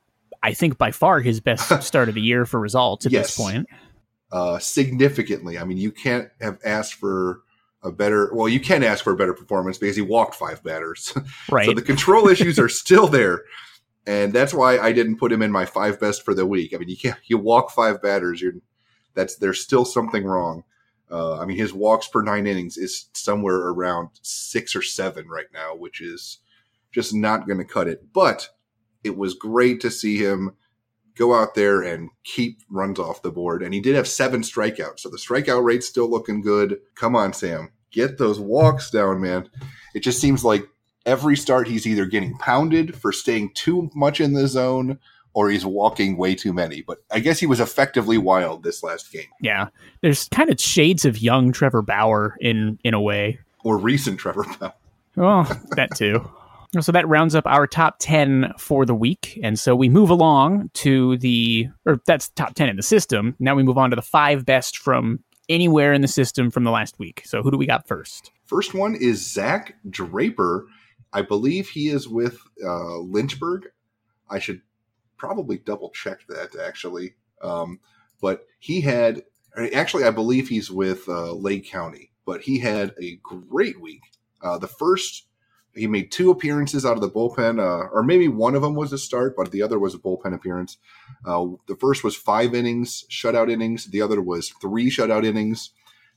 I 0.42 0.54
think, 0.54 0.78
by 0.78 0.92
far 0.92 1.20
his 1.20 1.40
best 1.40 1.82
start 1.86 2.08
of 2.08 2.14
the 2.14 2.22
year 2.22 2.46
for 2.46 2.58
results 2.58 3.04
at 3.04 3.12
yes. 3.12 3.26
this 3.26 3.36
point. 3.36 3.66
Uh, 4.32 4.58
significantly. 4.58 5.58
I 5.58 5.64
mean, 5.64 5.78
you 5.78 5.92
can't 5.92 6.30
have 6.40 6.58
asked 6.64 6.94
for 6.94 7.42
a 7.82 7.92
better 7.92 8.30
well 8.34 8.48
you 8.48 8.60
can 8.60 8.82
ask 8.82 9.04
for 9.04 9.12
a 9.12 9.16
better 9.16 9.34
performance 9.34 9.78
because 9.78 9.96
he 9.96 10.02
walked 10.02 10.34
five 10.34 10.62
batters. 10.62 11.14
Right. 11.50 11.66
so 11.66 11.72
the 11.72 11.82
control 11.82 12.28
issues 12.28 12.58
are 12.58 12.68
still 12.68 13.06
there. 13.06 13.42
And 14.06 14.32
that's 14.32 14.54
why 14.54 14.78
i 14.78 14.92
didn't 14.92 15.18
put 15.18 15.32
him 15.32 15.42
in 15.42 15.52
my 15.52 15.64
five 15.64 16.00
best 16.00 16.24
for 16.24 16.34
the 16.34 16.46
week. 16.46 16.74
I 16.74 16.78
mean 16.78 16.88
you 16.88 16.96
can't 16.96 17.18
you 17.26 17.38
walk 17.38 17.70
five 17.70 18.02
batters 18.02 18.40
you're 18.40 18.54
that's 19.14 19.36
there's 19.36 19.60
still 19.62 19.84
something 19.84 20.24
wrong. 20.24 20.64
Uh, 21.10 21.38
i 21.38 21.44
mean 21.46 21.56
his 21.56 21.72
walks 21.72 22.08
per 22.08 22.22
nine 22.22 22.46
innings 22.46 22.76
is 22.76 23.06
somewhere 23.14 23.56
around 23.56 24.10
six 24.22 24.76
or 24.76 24.82
seven 24.82 25.26
right 25.28 25.48
now 25.54 25.74
which 25.74 26.00
is 26.00 26.38
just 26.90 27.14
not 27.14 27.46
going 27.46 27.58
to 27.58 27.64
cut 27.64 27.88
it. 27.88 28.12
But 28.12 28.48
it 29.04 29.16
was 29.16 29.34
great 29.34 29.80
to 29.82 29.90
see 29.90 30.18
him 30.18 30.56
go 31.18 31.34
out 31.34 31.54
there 31.54 31.82
and 31.82 32.08
keep 32.24 32.60
runs 32.70 32.98
off 32.98 33.22
the 33.22 33.30
board. 33.30 33.62
And 33.62 33.74
he 33.74 33.80
did 33.80 33.96
have 33.96 34.06
seven 34.08 34.42
strikeouts. 34.42 35.00
So 35.00 35.08
the 35.08 35.18
strikeout 35.18 35.64
rate's 35.64 35.88
still 35.88 36.08
looking 36.08 36.40
good. 36.40 36.78
Come 36.94 37.16
on, 37.16 37.32
Sam. 37.32 37.70
Get 37.90 38.18
those 38.18 38.38
walks 38.38 38.90
down, 38.90 39.20
man. 39.20 39.48
It 39.94 40.00
just 40.00 40.20
seems 40.20 40.44
like 40.44 40.64
every 41.04 41.36
start 41.36 41.66
he's 41.66 41.86
either 41.86 42.06
getting 42.06 42.36
pounded 42.38 42.94
for 42.96 43.12
staying 43.12 43.50
too 43.54 43.90
much 43.94 44.20
in 44.20 44.34
the 44.34 44.46
zone 44.46 44.98
or 45.34 45.50
he's 45.50 45.66
walking 45.66 46.16
way 46.16 46.34
too 46.34 46.52
many. 46.52 46.82
But 46.82 46.98
I 47.10 47.20
guess 47.20 47.38
he 47.38 47.46
was 47.46 47.60
effectively 47.60 48.18
wild 48.18 48.62
this 48.62 48.82
last 48.82 49.10
game. 49.12 49.28
Yeah. 49.40 49.68
There's 50.00 50.28
kind 50.28 50.50
of 50.50 50.60
shades 50.60 51.04
of 51.04 51.18
young 51.18 51.52
Trevor 51.52 51.82
Bauer 51.82 52.36
in 52.40 52.78
in 52.84 52.94
a 52.94 53.00
way. 53.00 53.38
Or 53.64 53.76
recent 53.78 54.20
Trevor 54.20 54.44
Bauer. 54.60 54.72
Well, 55.16 55.44
that 55.76 55.96
too. 55.96 56.30
So 56.80 56.92
that 56.92 57.08
rounds 57.08 57.34
up 57.34 57.46
our 57.46 57.66
top 57.66 57.96
10 57.98 58.52
for 58.58 58.84
the 58.84 58.94
week. 58.94 59.38
And 59.42 59.58
so 59.58 59.74
we 59.74 59.88
move 59.88 60.10
along 60.10 60.70
to 60.74 61.16
the, 61.18 61.68
or 61.86 62.00
that's 62.06 62.28
top 62.30 62.54
10 62.54 62.68
in 62.68 62.76
the 62.76 62.82
system. 62.82 63.34
Now 63.38 63.54
we 63.54 63.62
move 63.62 63.78
on 63.78 63.90
to 63.90 63.96
the 63.96 64.02
five 64.02 64.44
best 64.44 64.78
from 64.78 65.20
anywhere 65.48 65.92
in 65.92 66.02
the 66.02 66.08
system 66.08 66.50
from 66.50 66.64
the 66.64 66.70
last 66.70 66.98
week. 66.98 67.22
So 67.24 67.42
who 67.42 67.50
do 67.50 67.56
we 67.56 67.66
got 67.66 67.88
first? 67.88 68.30
First 68.44 68.74
one 68.74 68.94
is 68.94 69.32
Zach 69.32 69.76
Draper. 69.88 70.66
I 71.12 71.22
believe 71.22 71.70
he 71.70 71.88
is 71.88 72.06
with 72.06 72.38
uh, 72.62 72.98
Lynchburg. 72.98 73.68
I 74.28 74.38
should 74.38 74.60
probably 75.16 75.58
double 75.58 75.90
check 75.90 76.20
that 76.28 76.54
actually. 76.60 77.14
Um, 77.42 77.80
but 78.20 78.46
he 78.58 78.82
had, 78.82 79.22
actually, 79.72 80.04
I 80.04 80.10
believe 80.10 80.48
he's 80.48 80.70
with 80.70 81.08
uh, 81.08 81.32
Lake 81.32 81.66
County, 81.66 82.12
but 82.26 82.42
he 82.42 82.58
had 82.58 82.94
a 83.00 83.18
great 83.22 83.80
week. 83.80 84.02
Uh, 84.42 84.58
the 84.58 84.68
first 84.68 85.27
he 85.78 85.86
made 85.86 86.10
two 86.10 86.30
appearances 86.30 86.84
out 86.84 86.96
of 86.96 87.00
the 87.00 87.10
bullpen, 87.10 87.58
uh, 87.58 87.88
or 87.92 88.02
maybe 88.02 88.28
one 88.28 88.54
of 88.54 88.62
them 88.62 88.74
was 88.74 88.92
a 88.92 88.98
start, 88.98 89.34
but 89.36 89.50
the 89.50 89.62
other 89.62 89.78
was 89.78 89.94
a 89.94 89.98
bullpen 89.98 90.34
appearance. 90.34 90.78
Uh, 91.24 91.46
the 91.66 91.76
first 91.76 92.04
was 92.04 92.16
five 92.16 92.54
innings, 92.54 93.04
shutout 93.10 93.50
innings. 93.50 93.86
The 93.86 94.02
other 94.02 94.20
was 94.20 94.50
three 94.60 94.90
shutout 94.90 95.24
innings. 95.24 95.70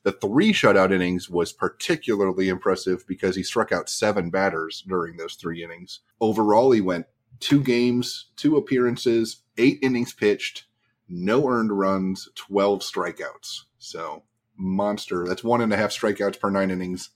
The 0.03 0.11
three 0.11 0.51
shutout 0.51 0.91
innings 0.91 1.29
was 1.29 1.53
particularly 1.53 2.49
impressive 2.49 3.05
because 3.07 3.35
he 3.35 3.43
struck 3.43 3.71
out 3.71 3.89
seven 3.89 4.31
batters 4.31 4.83
during 4.87 5.17
those 5.17 5.35
three 5.35 5.63
innings. 5.63 5.99
Overall, 6.19 6.71
he 6.71 6.81
went 6.81 7.05
two 7.39 7.61
games, 7.61 8.29
two 8.35 8.57
appearances, 8.57 9.43
eight 9.57 9.79
innings 9.83 10.13
pitched, 10.13 10.65
no 11.07 11.47
earned 11.47 11.77
runs, 11.77 12.29
12 12.35 12.81
strikeouts. 12.81 13.61
So, 13.77 14.23
monster. 14.57 15.25
That's 15.27 15.43
one 15.43 15.61
and 15.61 15.71
a 15.71 15.77
half 15.77 15.91
strikeouts 15.91 16.39
per 16.39 16.49
nine 16.49 16.71
innings 16.71 17.11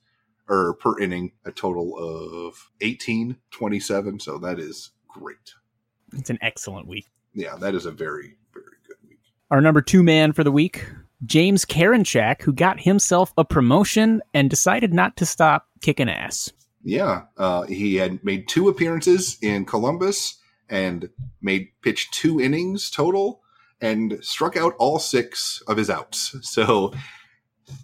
or 0.48 0.76
per 0.76 1.00
inning, 1.00 1.32
a 1.46 1.52
total 1.52 1.98
of 1.98 2.70
18, 2.82 3.38
27. 3.52 4.20
So 4.20 4.38
that 4.40 4.60
is 4.60 4.92
great. 5.08 5.54
It's 6.14 6.30
an 6.30 6.40
excellent 6.42 6.88
week. 6.88 7.08
Yeah, 7.34 7.56
that 7.58 7.76
is 7.76 7.86
a 7.86 7.92
very, 7.92 8.38
very 8.54 8.78
good 8.88 8.98
week. 9.08 9.20
Our 9.52 9.62
number 9.62 9.82
two 9.82 10.04
man 10.04 10.34
for 10.34 10.44
the 10.44 10.52
week, 10.52 10.86
James 11.26 11.66
Karinchak, 11.66 12.42
who 12.42 12.54
got 12.54 12.80
himself 12.80 13.34
a 13.38 13.46
promotion 13.46 14.22
and 14.34 14.50
decided 14.50 14.94
not 14.94 15.18
to 15.18 15.26
stop 15.26 15.68
kicking 15.82 16.10
ass. 16.10 16.52
Yeah, 16.84 17.24
uh, 17.38 17.64
he 17.64 17.96
had 17.96 18.24
made 18.24 18.48
two 18.48 18.70
appearances 18.70 19.38
in 19.42 19.66
Columbus 19.66 20.38
and 20.70 21.10
made 21.42 21.70
pitched 21.82 22.14
two 22.14 22.40
innings 22.40 22.90
total 22.92 23.42
and 23.82 24.20
struck 24.22 24.56
out 24.56 24.74
all 24.78 25.00
six 25.00 25.62
of 25.68 25.78
his 25.78 25.90
outs. 25.90 26.36
So 26.44 26.94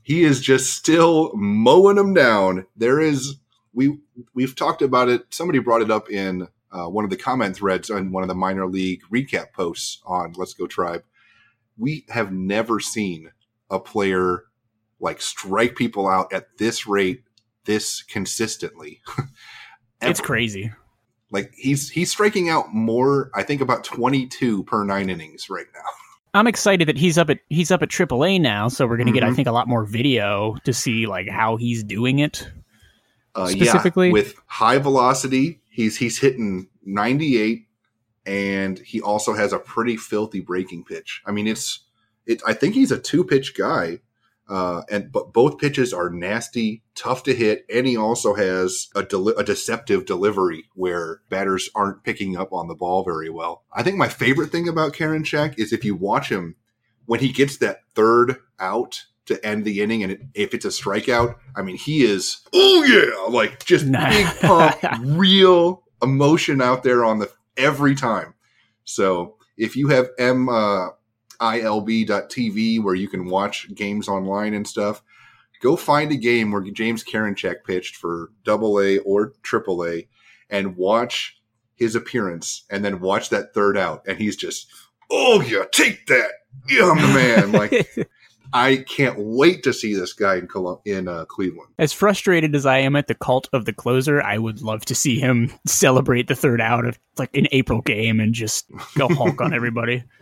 he 0.03 0.23
is 0.23 0.41
just 0.41 0.73
still 0.73 1.31
mowing 1.35 1.95
them 1.95 2.13
down. 2.13 2.65
There 2.75 2.99
is 2.99 3.35
we 3.73 3.97
we've 4.33 4.55
talked 4.55 4.81
about 4.81 5.09
it. 5.09 5.23
Somebody 5.29 5.59
brought 5.59 5.81
it 5.81 5.91
up 5.91 6.09
in 6.09 6.47
uh, 6.71 6.87
one 6.87 7.03
of 7.03 7.09
the 7.09 7.17
comment 7.17 7.55
threads 7.55 7.89
on 7.89 8.11
one 8.11 8.23
of 8.23 8.29
the 8.29 8.35
minor 8.35 8.67
league 8.67 9.01
recap 9.11 9.53
posts 9.53 10.01
on 10.05 10.33
Let's 10.35 10.53
Go 10.53 10.67
Tribe. 10.67 11.03
We 11.77 12.05
have 12.09 12.31
never 12.31 12.79
seen 12.79 13.31
a 13.69 13.79
player 13.79 14.43
like 14.99 15.21
strike 15.21 15.75
people 15.75 16.07
out 16.07 16.31
at 16.31 16.57
this 16.57 16.85
rate 16.85 17.23
this 17.65 18.03
consistently. 18.03 19.01
it's 20.01 20.21
crazy. 20.21 20.71
Like 21.31 21.53
he's 21.55 21.89
he's 21.89 22.11
striking 22.11 22.49
out 22.49 22.73
more, 22.73 23.31
I 23.33 23.43
think 23.43 23.61
about 23.61 23.83
22 23.83 24.63
per 24.65 24.83
9 24.83 25.09
innings 25.09 25.49
right 25.49 25.67
now. 25.73 25.79
I'm 26.33 26.47
excited 26.47 26.87
that 26.87 26.97
he's 26.97 27.17
up 27.17 27.29
at 27.29 27.39
he's 27.49 27.71
up 27.71 27.81
at 27.81 27.89
AAA 27.89 28.39
now, 28.39 28.69
so 28.69 28.87
we're 28.87 28.97
going 28.97 29.07
to 29.07 29.11
mm-hmm. 29.11 29.15
get 29.15 29.23
I 29.23 29.27
mm-hmm. 29.27 29.35
think 29.35 29.47
a 29.47 29.51
lot 29.51 29.67
more 29.67 29.83
video 29.83 30.55
to 30.63 30.73
see 30.73 31.05
like 31.05 31.27
how 31.27 31.57
he's 31.57 31.83
doing 31.83 32.19
it. 32.19 32.49
Uh, 33.35 33.47
specifically 33.47 34.07
yeah, 34.07 34.13
with 34.13 34.35
high 34.47 34.77
velocity, 34.77 35.61
he's 35.69 35.97
he's 35.97 36.17
hitting 36.17 36.67
98 36.85 37.65
and 38.25 38.79
he 38.79 39.01
also 39.01 39.33
has 39.33 39.53
a 39.53 39.59
pretty 39.59 39.97
filthy 39.97 40.39
breaking 40.39 40.83
pitch. 40.83 41.21
I 41.25 41.31
mean, 41.31 41.47
it's 41.47 41.79
it 42.25 42.41
I 42.45 42.53
think 42.53 42.75
he's 42.75 42.91
a 42.91 42.99
two 42.99 43.23
pitch 43.23 43.57
guy 43.57 43.99
uh, 44.51 44.83
and 44.91 45.13
but 45.13 45.31
both 45.31 45.59
pitches 45.59 45.93
are 45.93 46.09
nasty, 46.09 46.83
tough 46.93 47.23
to 47.23 47.33
hit, 47.33 47.65
and 47.73 47.87
he 47.87 47.95
also 47.95 48.33
has 48.33 48.89
a, 48.93 49.01
deli- 49.01 49.33
a 49.37 49.45
deceptive 49.45 50.05
delivery 50.05 50.65
where 50.73 51.21
batters 51.29 51.69
aren't 51.73 52.03
picking 52.03 52.35
up 52.35 52.51
on 52.51 52.67
the 52.67 52.75
ball 52.75 53.01
very 53.01 53.29
well. 53.29 53.63
I 53.71 53.81
think 53.81 53.95
my 53.95 54.09
favorite 54.09 54.51
thing 54.51 54.67
about 54.67 54.91
Karinchak 54.91 55.57
is 55.57 55.71
if 55.71 55.85
you 55.85 55.95
watch 55.95 56.27
him 56.27 56.57
when 57.05 57.21
he 57.21 57.31
gets 57.31 57.57
that 57.57 57.83
third 57.95 58.35
out 58.59 59.05
to 59.27 59.43
end 59.45 59.63
the 59.63 59.81
inning, 59.81 60.03
and 60.03 60.11
it, 60.11 60.21
if 60.33 60.53
it's 60.53 60.65
a 60.65 60.67
strikeout, 60.67 61.37
I 61.55 61.61
mean 61.61 61.77
he 61.77 62.03
is 62.03 62.41
oh 62.53 62.83
yeah, 62.83 63.33
like 63.33 63.63
just 63.63 63.89
big 63.91 64.27
pump, 64.41 64.75
real 64.99 65.83
emotion 66.03 66.61
out 66.61 66.83
there 66.83 67.05
on 67.05 67.19
the 67.19 67.31
every 67.55 67.95
time. 67.95 68.33
So 68.83 69.37
if 69.55 69.77
you 69.77 69.87
have 69.87 70.09
M. 70.19 70.49
Uh, 70.49 70.89
ilb.tv 71.41 72.83
where 72.83 72.95
you 72.95 73.07
can 73.07 73.25
watch 73.25 73.67
games 73.73 74.07
online 74.07 74.53
and 74.53 74.67
stuff. 74.67 75.03
Go 75.61 75.75
find 75.75 76.11
a 76.11 76.17
game 76.17 76.51
where 76.51 76.61
James 76.61 77.03
Karinchak 77.03 77.63
pitched 77.65 77.95
for 77.95 78.31
double 78.43 78.79
A 78.79 78.97
or 78.99 79.33
triple 79.43 79.85
A 79.85 80.07
and 80.49 80.75
watch 80.75 81.39
his 81.75 81.95
appearance 81.95 82.63
and 82.69 82.83
then 82.83 82.99
watch 82.99 83.29
that 83.29 83.53
third 83.53 83.77
out. 83.77 84.03
And 84.07 84.17
he's 84.17 84.35
just, 84.35 84.67
oh, 85.11 85.41
yeah, 85.41 85.63
take 85.71 86.07
that. 86.07 86.31
Yeah, 86.69 86.89
I'm 86.89 87.01
the 87.01 87.07
man. 87.07 87.51
Like, 87.51 88.09
I 88.53 88.77
can't 88.87 89.15
wait 89.17 89.63
to 89.63 89.73
see 89.73 89.93
this 89.93 90.13
guy 90.13 90.35
in 90.35 90.47
in 90.85 91.07
uh, 91.07 91.25
Cleveland. 91.25 91.69
As 91.77 91.93
frustrated 91.93 92.55
as 92.55 92.65
I 92.65 92.79
am 92.79 92.95
at 92.95 93.07
the 93.07 93.15
cult 93.15 93.47
of 93.53 93.65
the 93.65 93.73
closer, 93.73 94.21
I 94.21 94.37
would 94.37 94.61
love 94.61 94.83
to 94.85 94.95
see 94.95 95.19
him 95.19 95.53
celebrate 95.65 96.27
the 96.27 96.35
third 96.35 96.59
out 96.59 96.85
of 96.85 96.99
like 97.17 97.35
an 97.35 97.47
April 97.51 97.81
game 97.81 98.19
and 98.19 98.33
just 98.33 98.65
go 98.97 99.07
Hulk 99.07 99.41
on 99.41 99.53
everybody. 99.53 100.03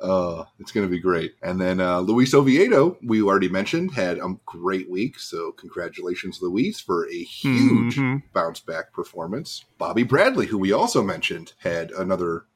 Uh, 0.00 0.44
it's 0.58 0.72
going 0.72 0.86
to 0.86 0.90
be 0.90 0.98
great. 0.98 1.34
And 1.42 1.60
then 1.60 1.80
uh, 1.80 2.00
Luis 2.00 2.32
Oviedo, 2.32 2.96
we 3.02 3.22
already 3.22 3.48
mentioned, 3.48 3.92
had 3.92 4.18
a 4.18 4.34
great 4.46 4.88
week. 4.88 5.18
So 5.18 5.52
congratulations, 5.52 6.40
Luis, 6.40 6.80
for 6.80 7.08
a 7.08 7.22
huge 7.22 7.96
mm-hmm. 7.96 8.16
bounce 8.32 8.60
back 8.60 8.92
performance. 8.92 9.64
Bobby 9.78 10.02
Bradley, 10.02 10.46
who 10.46 10.58
we 10.58 10.72
also 10.72 11.02
mentioned, 11.02 11.52
had 11.58 11.90
another 11.92 12.46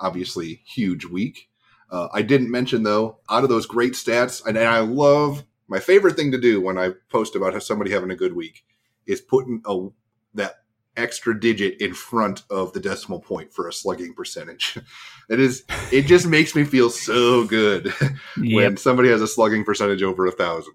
obviously 0.00 0.62
huge 0.64 1.04
week. 1.04 1.48
Uh, 1.90 2.08
I 2.12 2.22
didn't 2.22 2.50
mention 2.50 2.82
though, 2.82 3.18
out 3.28 3.42
of 3.42 3.48
those 3.48 3.66
great 3.66 3.92
stats, 3.92 4.44
and, 4.44 4.56
and 4.56 4.68
I 4.68 4.80
love 4.80 5.44
my 5.68 5.78
favorite 5.78 6.16
thing 6.16 6.32
to 6.32 6.40
do 6.40 6.60
when 6.60 6.78
I 6.78 6.92
post 7.08 7.36
about 7.36 7.60
somebody 7.62 7.92
having 7.92 8.10
a 8.10 8.16
good 8.16 8.34
week 8.34 8.64
is 9.06 9.20
putting 9.20 9.62
a 9.66 9.88
that 10.34 10.59
extra 10.96 11.38
digit 11.38 11.80
in 11.80 11.94
front 11.94 12.42
of 12.50 12.72
the 12.72 12.80
decimal 12.80 13.20
point 13.20 13.52
for 13.52 13.68
a 13.68 13.72
slugging 13.72 14.14
percentage. 14.14 14.78
It 15.30 15.38
is 15.38 15.62
it 15.92 16.06
just 16.06 16.26
makes 16.26 16.56
me 16.56 16.64
feel 16.64 16.90
so 16.90 17.44
good 17.44 17.92
when 18.36 18.48
Yep. 18.72 18.78
somebody 18.80 19.10
has 19.10 19.22
a 19.22 19.28
slugging 19.28 19.64
percentage 19.64 20.02
over 20.02 20.26
a 20.26 20.32
thousand. 20.32 20.74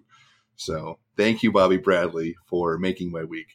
So 0.56 1.00
thank 1.18 1.44
you, 1.44 1.52
Bobby 1.52 1.76
Bradley, 1.76 2.36
for 2.46 2.78
making 2.78 3.12
my 3.12 3.26
week. 3.26 3.48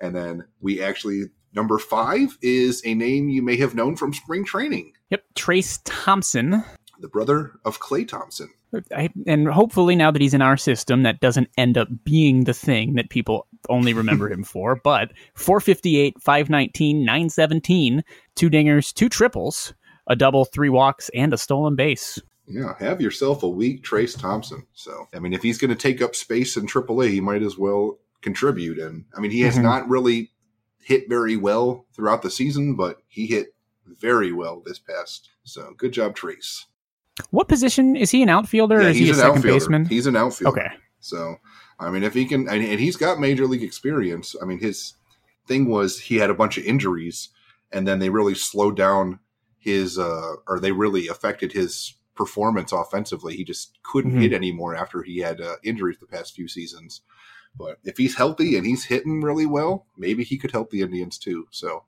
And 0.00 0.14
then 0.14 0.44
we 0.60 0.80
actually 0.80 1.24
number 1.52 1.76
five 1.80 2.38
is 2.40 2.82
a 2.84 2.94
name 2.94 3.28
you 3.30 3.42
may 3.42 3.56
have 3.56 3.74
known 3.74 3.96
from 3.96 4.14
spring 4.14 4.44
training, 4.44 4.92
Yep. 5.10 5.24
Trayce 5.34 5.80
Thompson. 5.84 6.62
the 7.00 7.08
brother 7.08 7.52
of 7.64 7.80
Klay 7.80 8.06
Thompson. 8.06 8.50
I, 8.94 9.10
and 9.26 9.48
hopefully 9.48 9.96
now 9.96 10.10
that 10.10 10.22
he's 10.22 10.34
in 10.34 10.42
our 10.42 10.56
system, 10.56 11.02
that 11.02 11.20
doesn't 11.20 11.48
end 11.58 11.76
up 11.76 11.88
being 12.04 12.44
the 12.44 12.54
thing 12.54 12.94
that 12.94 13.10
people 13.10 13.46
only 13.68 13.92
remember 13.92 14.30
him 14.30 14.44
for. 14.44 14.76
But 14.84 15.12
458, 15.34 16.20
519, 16.20 17.04
917, 17.04 18.02
two 18.34 18.50
dingers, 18.50 18.92
two 18.92 19.08
triples, 19.08 19.74
a 20.06 20.16
double, 20.16 20.44
three 20.44 20.68
walks, 20.70 21.10
and 21.14 21.32
a 21.32 21.38
stolen 21.38 21.76
base. 21.76 22.18
Yeah, 22.46 22.74
have 22.78 23.00
yourself 23.00 23.42
a 23.42 23.48
week, 23.48 23.84
Trayce 23.84 24.18
Thompson. 24.18 24.66
So, 24.74 25.06
I 25.14 25.20
mean, 25.20 25.32
if 25.32 25.42
he's 25.42 25.58
going 25.58 25.70
to 25.70 25.76
take 25.76 26.02
up 26.02 26.16
space 26.16 26.56
in 26.56 26.66
AAA, 26.66 27.10
he 27.10 27.20
might 27.20 27.42
as 27.42 27.56
well 27.56 27.98
contribute. 28.20 28.78
And 28.78 29.04
I 29.16 29.20
mean, 29.20 29.30
he 29.30 29.42
has 29.42 29.56
Mhm. 29.56 29.62
not 29.62 29.88
really 29.88 30.30
hit 30.80 31.08
very 31.08 31.36
well 31.36 31.86
throughout 31.94 32.22
the 32.22 32.30
season, 32.30 32.74
but 32.74 32.98
he 33.06 33.26
hit 33.26 33.54
very 33.86 34.32
well 34.32 34.60
this 34.64 34.78
past. 34.78 35.30
So, 35.44 35.74
good 35.76 35.92
job, 35.92 36.16
Trayce. 36.16 36.64
What 37.30 37.48
position 37.48 37.96
is 37.96 38.10
he? 38.10 38.22
An 38.22 38.28
outfielder 38.28 38.78
or 38.78 38.82
yeah, 38.82 38.88
is 38.88 38.96
he 38.96 39.06
he's 39.06 39.10
a 39.10 39.12
an 39.12 39.18
second 39.18 39.36
outfielder. 39.38 39.58
baseman? 39.58 39.84
He's 39.86 40.06
an 40.06 40.16
outfielder. 40.16 40.60
Okay. 40.60 40.74
So, 41.00 41.36
I 41.78 41.90
mean, 41.90 42.02
if 42.04 42.14
he 42.14 42.24
can, 42.26 42.48
and, 42.48 42.62
and 42.64 42.80
he's 42.80 42.96
got 42.96 43.18
major 43.20 43.46
league 43.46 43.62
experience. 43.62 44.34
I 44.40 44.44
mean, 44.44 44.60
his 44.60 44.94
thing 45.46 45.68
was 45.68 45.98
he 45.98 46.16
had 46.16 46.30
a 46.30 46.34
bunch 46.34 46.56
of 46.58 46.64
injuries, 46.64 47.28
and 47.72 47.86
then 47.86 47.98
they 47.98 48.08
really 48.08 48.34
slowed 48.34 48.76
down 48.76 49.18
his, 49.58 49.98
uh, 49.98 50.34
or 50.46 50.58
they 50.60 50.72
really 50.72 51.08
affected 51.08 51.52
his 51.52 51.94
performance 52.14 52.72
offensively. 52.72 53.36
He 53.36 53.44
just 53.44 53.78
couldn't 53.82 54.12
Mhm. 54.12 54.20
hit 54.22 54.32
anymore 54.32 54.74
after 54.76 55.02
he 55.02 55.18
had 55.18 55.40
uh, 55.40 55.56
injuries 55.64 55.96
the 56.00 56.06
past 56.06 56.34
few 56.34 56.46
seasons. 56.48 57.00
But 57.56 57.78
if 57.84 57.96
he's 57.98 58.16
healthy 58.16 58.56
and 58.56 58.66
he's 58.66 58.84
hitting 58.84 59.20
really 59.22 59.46
well, 59.46 59.86
maybe 59.96 60.24
he 60.24 60.38
could 60.38 60.52
help 60.52 60.70
the 60.70 60.80
Indians 60.82 61.18
too. 61.18 61.46
So, 61.50 61.84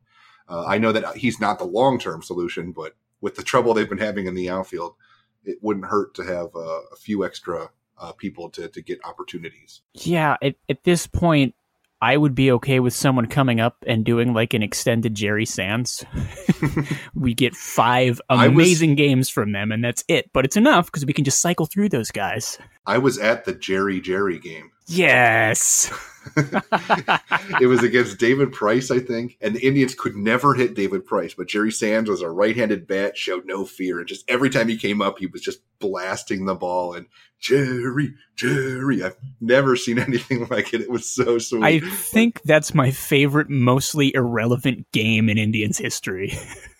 uh, 0.48 0.64
I 0.66 0.76
know 0.78 0.92
that 0.92 1.16
he's 1.16 1.40
not 1.40 1.58
the 1.58 1.64
long 1.64 1.98
term 1.98 2.22
solution, 2.22 2.72
but 2.72 2.96
with 3.20 3.36
the 3.36 3.42
trouble 3.42 3.72
they've 3.74 3.88
been 3.88 3.98
having 3.98 4.26
in 4.26 4.34
the 4.34 4.50
outfield, 4.50 4.94
it 5.44 5.58
wouldn't 5.62 5.86
hurt 5.86 6.14
to 6.16 6.22
have 6.24 6.54
uh, 6.54 6.80
a 6.92 6.96
few 6.96 7.24
extra 7.24 7.70
uh, 7.98 8.12
people 8.12 8.50
to, 8.50 8.68
to 8.68 8.82
get 8.82 8.98
opportunities. 9.04 9.80
Yeah, 9.94 10.36
at, 10.42 10.56
at 10.68 10.84
this 10.84 11.06
point, 11.06 11.54
I 12.02 12.16
would 12.16 12.34
be 12.34 12.52
okay 12.52 12.80
with 12.80 12.92
someone 12.92 13.26
coming 13.26 13.60
up 13.60 13.76
and 13.86 14.04
doing 14.04 14.34
like 14.34 14.52
an 14.52 14.62
extended 14.62 15.14
Jerry 15.14 15.46
Sands. 15.46 16.04
we 17.14 17.32
get 17.34 17.54
five 17.54 18.20
I 18.28 18.48
was- 18.48 18.54
amazing 18.54 18.94
games 18.96 19.30
from 19.30 19.52
them, 19.52 19.72
and 19.72 19.82
that's 19.82 20.04
it. 20.08 20.30
But 20.32 20.44
it's 20.44 20.56
enough 20.56 20.86
because 20.86 21.06
we 21.06 21.12
can 21.12 21.24
just 21.24 21.40
cycle 21.40 21.66
through 21.66 21.88
those 21.88 22.10
guys. 22.10 22.58
I 22.84 22.98
was 22.98 23.18
at 23.18 23.44
the 23.44 23.54
Jerry 23.54 24.00
Jerry 24.00 24.38
game. 24.38 24.70
Yes. 24.86 25.92
it 26.36 27.68
was 27.68 27.82
against 27.82 28.18
David 28.18 28.52
Price, 28.52 28.90
I 28.90 28.98
think, 28.98 29.36
and 29.40 29.54
the 29.54 29.66
Indians 29.66 29.94
could 29.94 30.16
never 30.16 30.54
hit 30.54 30.74
David 30.74 31.04
Price, 31.04 31.34
but 31.34 31.48
Jerry 31.48 31.70
Sands 31.70 32.08
was 32.08 32.22
a 32.22 32.30
right-handed 32.30 32.86
bat, 32.86 33.16
showed 33.16 33.46
no 33.46 33.64
fear, 33.64 33.98
and 33.98 34.08
just 34.08 34.28
every 34.28 34.50
time 34.50 34.68
he 34.68 34.76
came 34.76 35.02
up, 35.02 35.18
he 35.18 35.26
was 35.26 35.42
just 35.42 35.60
blasting 35.78 36.46
the 36.46 36.54
ball 36.54 36.94
and 36.94 37.06
Jerry, 37.44 38.14
Jerry. 38.36 39.02
I've 39.02 39.16
never 39.40 39.76
seen 39.76 39.98
anything 40.08 40.46
like 40.48 40.72
it. 40.72 40.80
It 40.80 40.90
was 40.90 41.08
so 41.08 41.38
sweet. 41.38 41.62
I 41.62 41.80
think 41.80 42.40
that's 42.42 42.74
my 42.74 42.90
favorite, 42.90 43.50
mostly 43.50 44.14
irrelevant 44.14 44.90
game 44.92 45.28
in 45.28 45.36
Indians 45.36 45.76
history. 45.76 46.32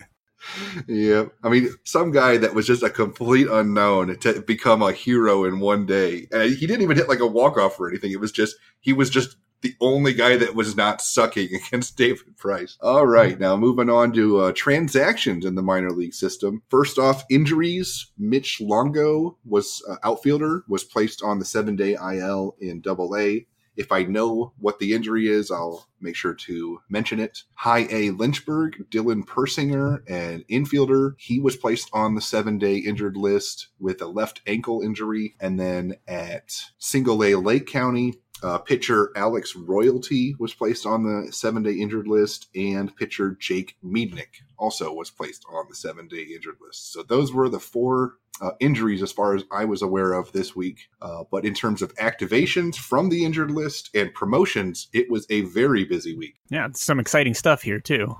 Yeah, 0.87 1.25
I 1.43 1.49
mean, 1.49 1.69
some 1.83 2.11
guy 2.11 2.37
that 2.37 2.53
was 2.53 2.67
just 2.67 2.83
a 2.83 2.89
complete 2.89 3.47
unknown 3.49 4.17
to 4.19 4.41
become 4.41 4.81
a 4.81 4.91
hero 4.91 5.43
in 5.45 5.59
one 5.59 5.85
day, 5.85 6.27
and 6.31 6.53
he 6.53 6.67
didn't 6.67 6.83
even 6.83 6.97
hit 6.97 7.09
like 7.09 7.19
a 7.19 7.27
walk 7.27 7.57
off 7.57 7.79
or 7.79 7.89
anything. 7.89 8.11
It 8.11 8.19
was 8.19 8.31
just 8.31 8.55
he 8.79 8.93
was 8.93 9.09
just 9.09 9.37
the 9.61 9.75
only 9.81 10.13
guy 10.13 10.37
that 10.37 10.53
was 10.53 10.77
not 10.77 11.01
sucking 11.01 11.49
against 11.67 11.97
David 11.97 12.37
Price. 12.37 12.77
All 12.81 13.07
right, 13.07 13.39
now 13.39 13.57
moving 13.57 13.89
on 13.89 14.13
to 14.13 14.39
uh, 14.39 14.51
transactions 14.55 15.45
in 15.45 15.55
the 15.55 15.63
minor 15.63 15.91
league 15.91 16.13
system. 16.13 16.61
First 16.69 16.99
off, 16.99 17.25
injuries. 17.29 18.11
Mitch 18.17 18.61
Longo 18.61 19.37
was 19.45 19.83
uh, 19.89 19.95
outfielder 20.03 20.63
was 20.67 20.83
placed 20.83 21.23
on 21.23 21.39
the 21.39 21.45
seven 21.45 21.75
day 21.75 21.93
IL 21.93 22.55
in 22.59 22.81
Double 22.81 23.15
A. 23.17 23.45
If 23.75 23.91
I 23.91 24.03
know 24.03 24.53
what 24.59 24.79
the 24.79 24.93
injury 24.93 25.27
is, 25.27 25.51
I'll 25.51 25.87
make 25.99 26.15
sure 26.15 26.33
to 26.33 26.79
mention 26.89 27.19
it. 27.19 27.43
High 27.55 27.87
A 27.89 28.11
Lynchburg, 28.11 28.85
Dylan 28.89 29.25
Persinger, 29.25 29.99
an 30.09 30.43
infielder. 30.49 31.13
He 31.17 31.39
was 31.39 31.55
placed 31.55 31.89
on 31.93 32.15
the 32.15 32.21
seven 32.21 32.57
day 32.57 32.77
injured 32.77 33.17
list 33.17 33.69
with 33.79 34.01
a 34.01 34.07
left 34.07 34.41
ankle 34.47 34.81
injury. 34.81 35.35
And 35.39 35.59
then 35.59 35.95
at 36.07 36.53
single 36.77 37.23
A 37.23 37.35
Lake 37.35 37.67
County, 37.67 38.15
uh, 38.43 38.57
pitcher 38.59 39.11
Alex 39.15 39.55
Royalty 39.55 40.35
was 40.39 40.53
placed 40.53 40.85
on 40.85 41.03
the 41.03 41.31
seven 41.31 41.63
day 41.63 41.73
injured 41.73 42.07
list, 42.07 42.47
and 42.55 42.95
pitcher 42.95 43.37
Jake 43.39 43.75
Meadnick 43.83 44.41
also 44.57 44.93
was 44.93 45.09
placed 45.09 45.45
on 45.51 45.65
the 45.69 45.75
seven 45.75 46.07
day 46.07 46.23
injured 46.35 46.57
list. 46.61 46.91
So 46.93 47.03
those 47.03 47.33
were 47.33 47.49
the 47.49 47.59
four 47.59 48.15
uh, 48.41 48.51
injuries 48.59 49.01
as 49.01 49.11
far 49.11 49.35
as 49.35 49.43
I 49.51 49.65
was 49.65 49.81
aware 49.81 50.13
of 50.13 50.31
this 50.31 50.55
week. 50.55 50.89
Uh, 51.01 51.23
but 51.31 51.45
in 51.45 51.53
terms 51.53 51.81
of 51.81 51.95
activations 51.95 52.75
from 52.75 53.09
the 53.09 53.23
injured 53.23 53.51
list 53.51 53.89
and 53.95 54.13
promotions, 54.13 54.87
it 54.93 55.09
was 55.09 55.25
a 55.29 55.41
very 55.41 55.85
busy 55.85 56.15
week. 56.15 56.35
yeah, 56.49 56.67
some 56.73 56.99
exciting 56.99 57.33
stuff 57.33 57.61
here 57.61 57.79
too. 57.79 58.15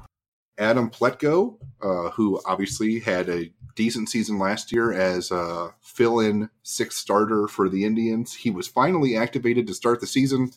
Adam 0.58 0.90
Plutko, 0.90 1.58
uh, 1.82 2.10
who 2.12 2.42
obviously 2.46 3.00
had 3.00 3.30
a 3.30 3.52
decent 3.76 4.10
season 4.10 4.40
last 4.40 4.72
year 4.72 4.94
as 4.94 5.32
a 5.32 5.74
fill 5.82 6.20
in 6.20 6.50
sixth 6.64 6.98
starter 6.98 7.48
for 7.48 7.68
the 7.68 7.84
Indians, 7.86 8.34
he 8.34 8.50
was 8.50 8.68
finally 8.68 9.18
activated 9.18 9.68
to 9.68 9.74
start 9.74 10.00
the 10.00 10.08
season. 10.08 10.52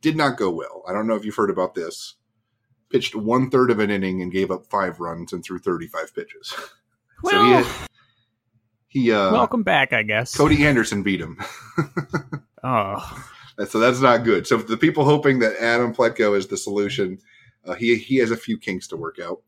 Did 0.00 0.16
not 0.16 0.36
go 0.36 0.50
well. 0.50 0.84
I 0.88 0.92
don't 0.92 1.06
know 1.08 1.16
if 1.16 1.24
you've 1.24 1.34
heard 1.34 1.50
about 1.50 1.74
this. 1.74 2.14
Pitched 2.90 3.14
one 3.16 3.50
third 3.50 3.70
of 3.70 3.80
an 3.80 3.90
inning 3.90 4.22
and 4.22 4.30
gave 4.32 4.50
up 4.50 4.66
five 4.66 5.00
runs 5.00 5.32
and 5.32 5.44
threw 5.44 5.58
35 5.58 6.14
pitches. 6.14 6.54
Well, 7.20 7.44
he, 7.44 7.50
had- 7.50 7.88
he 8.86 9.12
uh, 9.12 9.32
welcome 9.32 9.64
back, 9.64 9.92
I 9.92 10.04
guess. 10.04 10.36
Cody 10.36 10.64
Anderson 10.64 11.02
beat 11.02 11.20
him. 11.20 11.36
Oh, 12.64 13.24
so 13.68 13.78
that's 13.78 14.00
not 14.00 14.24
good. 14.24 14.46
So 14.46 14.56
the 14.56 14.76
people 14.76 15.04
hoping 15.04 15.38
that 15.40 15.56
Adam 15.62 15.94
Plutko 15.94 16.36
is 16.36 16.48
the 16.48 16.56
solution, 16.56 17.18
uh, 17.68 17.74
he 17.74 17.96
he 17.96 18.16
has 18.16 18.30
a 18.30 18.36
few 18.36 18.58
kinks 18.58 18.88
to 18.88 18.96
work 18.96 19.18
out. 19.20 19.42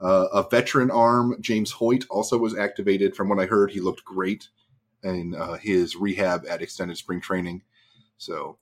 Uh, 0.00 0.26
a 0.32 0.48
veteran 0.48 0.90
arm, 0.90 1.36
James 1.40 1.72
Hoyt, 1.72 2.04
also 2.10 2.38
was 2.38 2.56
activated. 2.56 3.16
From 3.16 3.28
what 3.28 3.40
I 3.40 3.46
heard, 3.46 3.70
he 3.70 3.80
looked 3.80 4.04
great 4.04 4.48
in 5.02 5.34
uh, 5.34 5.54
his 5.54 5.96
rehab 5.96 6.44
at 6.48 6.60
extended 6.62 6.96
spring 6.96 7.20
training. 7.20 7.62
So 8.18 8.58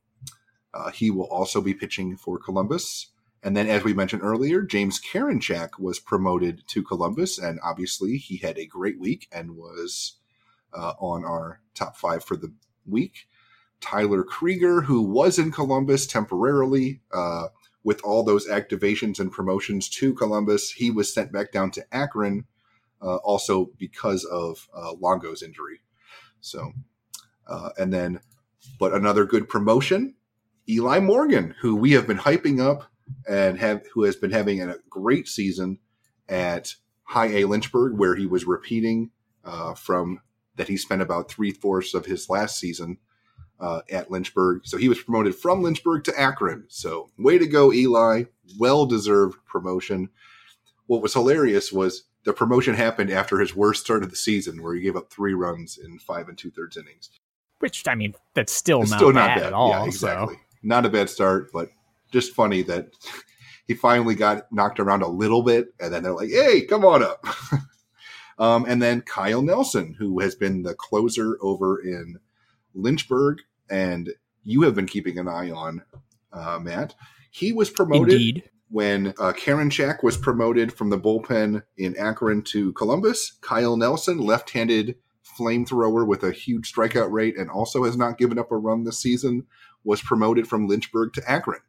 uh, 0.73 0.91
he 0.91 1.11
will 1.11 1.27
also 1.27 1.61
be 1.61 1.75
pitching 1.75 2.17
for 2.17 2.39
Columbus. 2.39 3.09
And 3.43 3.57
then, 3.57 3.69
as 3.69 3.85
we 3.85 3.93
mentioned 3.93 4.23
earlier, 4.23 4.63
James 4.63 5.01
Karinchak 5.01 5.79
was 5.79 5.99
promoted 5.99 6.63
to 6.69 6.83
Columbus, 6.83 7.39
and 7.39 7.61
obviously 7.63 8.17
he 8.17 8.39
had 8.39 8.57
a 8.57 8.65
great 8.65 8.99
week 8.99 9.29
and 9.31 9.57
was 9.57 10.15
uh, 10.73 10.95
on 10.99 11.25
our 11.25 11.61
top 11.75 11.97
five 11.97 12.25
for 12.25 12.37
the 12.37 12.53
week. 12.87 13.29
Tyler 13.81 14.25
Krieger, 14.25 14.81
who 14.81 15.03
was 15.03 15.39
in 15.39 15.53
Columbus 15.53 16.07
temporarily 16.07 17.03
uh, 17.13 17.49
with 17.85 18.01
all 18.03 18.25
those 18.25 18.49
activations 18.49 19.21
and 19.21 19.31
promotions 19.31 19.89
to 19.91 20.15
Columbus, 20.15 20.73
he 20.73 20.91
was 20.91 21.13
sent 21.13 21.31
back 21.31 21.53
down 21.53 21.71
to 21.73 21.85
Akron, 21.93 22.47
uh, 23.03 23.17
also 23.17 23.71
because 23.79 24.25
of 24.25 24.69
uh, 24.75 24.95
Longo's 24.95 25.43
injury. 25.43 25.81
So, 26.41 26.73
uh, 27.47 27.71
and 27.79 27.93
then, 27.93 28.21
but 28.81 28.95
another 28.95 29.27
good 29.27 29.49
promotion, 29.49 30.15
Eli 30.69 30.99
Morgan, 30.99 31.55
who 31.61 31.77
we 31.77 31.93
have 31.93 32.07
been 32.07 32.19
hyping 32.19 32.59
up 32.61 32.91
and 33.29 33.59
have 33.59 33.83
who 33.93 34.05
has 34.05 34.17
been 34.17 34.31
having 34.31 34.63
a 34.63 34.77
great 34.89 35.29
season 35.29 35.79
at 36.27 36.75
High 37.03 37.27
A 37.27 37.45
Lynchburg, 37.45 37.99
where 37.99 38.17
he 38.17 38.27
was 38.27 38.47
repeating 38.47 39.11
uh, 39.45 39.75
from 39.75 40.21
that 40.57 40.69
he 40.69 40.79
spent 40.79 41.03
about 41.03 41.31
three 41.31 41.51
fourths 41.51 41.93
of 41.93 42.07
his 42.07 42.31
last 42.31 42.59
season 42.59 42.97
uh, 43.61 43.81
at 43.91 44.11
Lynchburg. 44.11 44.63
So 44.67 44.77
he 44.77 44.89
was 44.89 45.03
promoted 45.03 45.35
from 45.35 45.63
Lynchburg 45.63 46.05
to 46.05 46.21
Akron. 46.21 46.65
So 46.69 47.11
way 47.19 47.39
to 47.39 47.47
go, 47.47 47.73
Eli. 47.73 48.25
Well 48.59 48.87
deserved 48.87 49.39
promotion. 49.47 50.11
What 50.87 51.03
was 51.03 51.15
hilarious 51.15 51.73
was 51.73 52.05
the 52.25 52.33
promotion 52.33 52.75
happened 52.75 53.11
after 53.11 53.39
his 53.39 53.55
worst 53.55 53.85
start 53.85 54.03
of 54.03 54.11
the 54.11 54.17
season, 54.17 54.63
where 54.63 54.75
he 54.75 54.81
gave 54.81 54.97
up 54.97 55.11
three 55.11 55.35
runs 55.35 55.79
in 55.79 55.99
five 55.99 56.29
and 56.29 56.37
two 56.37 56.51
thirds 56.51 56.77
innings. 56.77 57.11
which 57.61 57.87
I 57.87 57.95
mean, 57.95 58.15
that's 58.35 58.53
still 58.53 58.81
not 58.81 58.99
still 58.99 59.13
bad 59.13 59.29
not 59.29 59.37
bad 59.39 59.47
at 59.47 59.53
all. 59.53 59.71
Yeah, 59.71 59.85
exactly. 59.85 60.35
So 60.35 60.41
Not 60.63 60.87
a 60.87 60.91
bad 60.91 61.09
start, 61.09 61.51
but 61.53 61.71
just 62.13 62.35
funny 62.35 62.63
that 62.63 62.89
he 63.67 63.75
finally 63.75 64.15
got 64.15 64.51
knocked 64.53 64.81
around 64.81 65.03
a 65.03 65.09
little 65.09 65.43
bit, 65.43 65.69
and 65.81 65.93
then 65.93 66.03
they're 66.03 66.13
like, 66.13 66.31
"Hey, 66.31 66.63
come 66.63 66.85
on 66.85 67.03
up." 67.03 67.25
um, 68.39 68.65
and 68.67 68.83
then 68.83 69.03
Kyle 69.03 69.43
Nelson, 69.43 69.95
who 69.99 70.21
has 70.21 70.35
been 70.35 70.63
the 70.63 70.75
closer 70.75 71.39
over 71.41 71.81
in 71.81 72.19
Lynchburg, 72.75 73.39
and 73.71 74.11
you 74.43 74.63
have 74.63 74.75
been 74.75 74.87
keeping 74.87 75.19
an 75.19 75.29
eye 75.29 75.51
on 75.51 75.83
uh, 76.33 76.59
Matt. 76.61 76.95
He 77.31 77.53
was 77.53 77.71
promoted 77.71 78.15
Indeed. 78.15 78.51
when 78.71 79.09
uh, 79.19 79.33
Karinchak 79.33 80.03
was 80.03 80.17
promoted 80.17 80.73
from 80.73 80.91
the 80.91 80.99
bullpen 80.99 81.63
in 81.77 81.97
Akron 81.97 82.43
to 82.43 82.73
Columbus. 82.75 83.33
Kyle 83.41 83.77
Nelson, 83.77 84.19
left-handed 84.19 84.97
flamethrower 85.39 86.07
with 86.07 86.23
a 86.23 86.33
huge 86.33 86.73
strikeout 86.73 87.11
rate 87.11 87.37
and 87.37 87.51
also 87.51 87.85
has 87.85 87.97
not 87.97 88.19
given 88.19 88.39
up 88.39 88.53
a 88.53 88.57
run 88.57 88.85
this 88.85 88.99
season, 88.99 89.47
was 89.83 90.01
promoted 90.01 90.47
from 90.47 90.69
Lynchburg 90.69 91.13
to 91.15 91.31
Akron. 91.31 91.61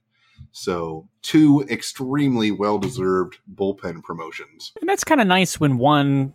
So, 0.51 1.07
two 1.21 1.65
extremely 1.69 2.51
well 2.51 2.77
deserved 2.77 3.37
bullpen 3.53 4.03
promotions. 4.03 4.73
And 4.79 4.89
that's 4.89 5.03
kind 5.03 5.21
of 5.21 5.27
nice 5.27 5.59
when 5.59 5.77
one. 5.77 6.33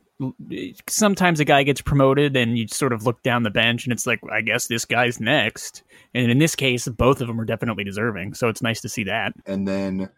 Sometimes 0.88 1.40
a 1.40 1.44
guy 1.44 1.62
gets 1.62 1.80
promoted 1.80 2.36
and 2.36 2.58
you 2.58 2.68
sort 2.68 2.92
of 2.92 3.04
look 3.04 3.22
down 3.22 3.42
the 3.42 3.50
bench 3.50 3.84
and 3.84 3.92
it's 3.92 4.06
like, 4.06 4.20
I 4.30 4.40
guess 4.40 4.66
this 4.66 4.84
guy's 4.84 5.20
next. 5.20 5.82
And 6.14 6.30
in 6.30 6.38
this 6.38 6.54
case, 6.54 6.86
both 6.88 7.20
of 7.20 7.28
them 7.28 7.40
are 7.40 7.44
definitely 7.44 7.84
deserving. 7.84 8.34
So 8.34 8.48
it's 8.48 8.62
nice 8.62 8.80
to 8.82 8.88
see 8.88 9.04
that. 9.04 9.32
And 9.46 9.66
then 9.66 10.10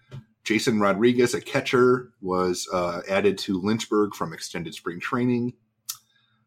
Jason 0.44 0.80
Rodriguez, 0.80 1.34
a 1.34 1.40
catcher, 1.40 2.10
was 2.20 2.68
uh, 2.72 3.02
added 3.08 3.38
to 3.38 3.60
Lynchburg 3.60 4.14
from 4.14 4.32
extended 4.32 4.74
spring 4.74 4.98
training. 4.98 5.52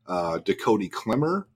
Uh, 0.07 0.39
Dakody 0.39 0.91
Clemmer, 0.91 1.47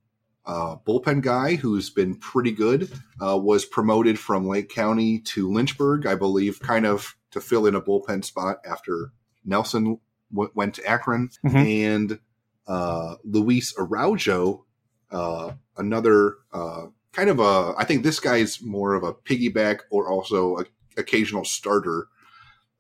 bullpen 0.48 1.22
guy 1.22 1.56
who's 1.56 1.90
been 1.90 2.16
pretty 2.16 2.52
good, 2.52 2.90
uh, 3.22 3.38
was 3.38 3.66
promoted 3.66 4.18
from 4.18 4.48
Lake 4.48 4.70
County 4.70 5.20
to 5.20 5.52
Lynchburg, 5.52 6.06
I 6.06 6.16
believe, 6.16 6.60
kind 6.60 6.86
of 6.86 7.16
to 7.32 7.42
fill 7.42 7.68
in 7.68 7.76
a 7.76 7.82
bullpen 7.82 8.24
spot 8.24 8.58
after 8.66 9.12
Nelson 9.46 10.00
w- 10.32 10.52
went 10.56 10.76
to 10.76 10.86
Akron. 10.86 11.30
Mhm. 11.46 11.86
And 11.86 12.20
uh, 12.68 13.16
Luis 13.24 13.74
Araujo, 13.78 14.66
uh, 15.12 15.54
another 15.78 16.36
uh, 16.54 16.88
kind 17.14 17.30
of 17.30 17.40
a, 17.40 17.74
I 17.78 17.84
think 17.86 18.04
this 18.04 18.20
guy's 18.20 18.62
more 18.62 18.94
of 18.94 19.04
a 19.04 19.14
piggyback 19.14 19.80
or 19.90 20.08
also 20.10 20.58
a 20.60 20.66
occasional 20.98 21.46
starter 21.46 22.08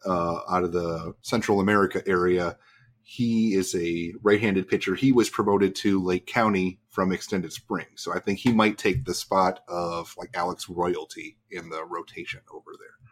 uh, 0.05 0.39
out 0.49 0.63
of 0.63 0.71
the 0.71 1.13
Central 1.21 1.59
America 1.59 2.01
area. 2.07 2.57
He 3.01 3.55
is 3.55 3.73
a 3.75 4.13
right-handed 4.21 4.67
pitcher. 4.67 4.93
He 4.93 5.11
was 5.11 5.29
promoted 5.31 5.73
to 5.77 6.03
Lake 6.03 6.27
County 6.27 6.79
from 6.89 7.11
Extended 7.11 7.51
Spring, 7.51 7.87
so 7.95 8.13
I 8.13 8.19
think 8.19 8.37
he 8.37 8.51
might 8.53 8.77
take 8.77 9.05
the 9.05 9.15
spot 9.15 9.61
of 9.67 10.13
like 10.17 10.29
Alex 10.35 10.69
Royalty 10.69 11.37
in 11.49 11.69
the 11.69 11.83
rotation 11.83 12.41
over 12.53 12.71
there. 12.77 13.09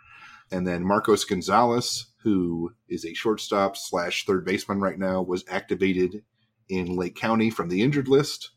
And 0.52 0.66
then 0.66 0.84
Marcos 0.84 1.26
Gonzalez, 1.26 2.08
who 2.24 2.74
is 2.88 3.06
a 3.06 3.14
shortstop 3.14 3.76
slash 3.76 4.26
third 4.26 4.46
baseman 4.46 4.80
right 4.80 4.98
now, 4.98 5.22
was 5.22 5.44
activated 5.50 6.24
in 6.70 6.96
Lake 6.96 7.16
County 7.16 7.50
from 7.50 7.70
the 7.70 7.82
injured 7.82 8.08
list. 8.08 8.52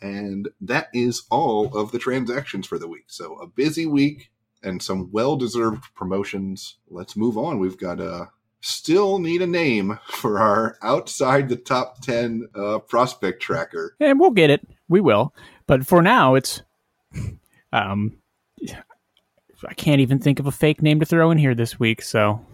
And 0.00 0.48
that 0.62 0.88
is 0.94 1.24
all 1.30 1.76
of 1.76 1.92
the 1.92 1.98
transactions 1.98 2.66
for 2.66 2.78
the 2.78 2.88
week. 2.88 3.04
So 3.08 3.34
a 3.34 3.46
busy 3.46 3.86
week 3.86 4.30
and 4.62 4.82
some 4.82 5.10
well-deserved 5.12 5.84
promotions. 5.94 6.76
Let's 6.88 7.16
move 7.16 7.36
on. 7.36 7.58
We've 7.58 7.78
got 7.78 8.00
a 8.00 8.30
still 8.62 9.18
need 9.18 9.42
a 9.42 9.46
name 9.46 9.98
for 10.08 10.38
our 10.38 10.76
outside 10.82 11.48
the 11.48 11.56
top 11.56 12.00
10 12.02 12.48
uh, 12.54 12.78
prospect 12.80 13.42
tracker. 13.42 13.96
And 14.00 14.20
we'll 14.20 14.30
get 14.30 14.50
it. 14.50 14.66
We 14.88 15.00
will. 15.00 15.34
But 15.66 15.86
for 15.86 16.02
now, 16.02 16.34
it's. 16.34 16.62
Um, 17.72 18.18
I 19.68 19.74
can't 19.74 20.00
even 20.00 20.18
think 20.18 20.38
of 20.40 20.46
a 20.46 20.52
fake 20.52 20.82
name 20.82 21.00
to 21.00 21.06
throw 21.06 21.30
in 21.30 21.38
here 21.38 21.54
this 21.54 21.78
week, 21.78 22.02
so 22.02 22.44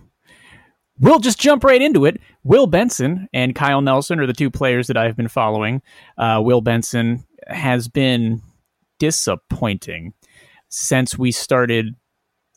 we'll 0.99 1.19
just 1.21 1.39
jump 1.39 1.63
right 1.65 1.81
into 1.81 2.05
it. 2.05 2.21
Will 2.45 2.67
Benson 2.67 3.29
and 3.33 3.55
Kyle 3.55 3.81
Nelson 3.81 4.19
are 4.21 4.27
the 4.27 4.33
two 4.33 4.51
players 4.51 4.87
that 4.89 4.97
I've 4.97 5.17
been 5.17 5.29
following. 5.29 5.83
Uh, 6.19 6.41
Will 6.45 6.61
Benson 6.61 7.25
has 7.49 7.89
been 7.89 8.43
disappointing 8.99 10.13
since 10.69 11.17
we 11.19 11.31
started 11.33 11.95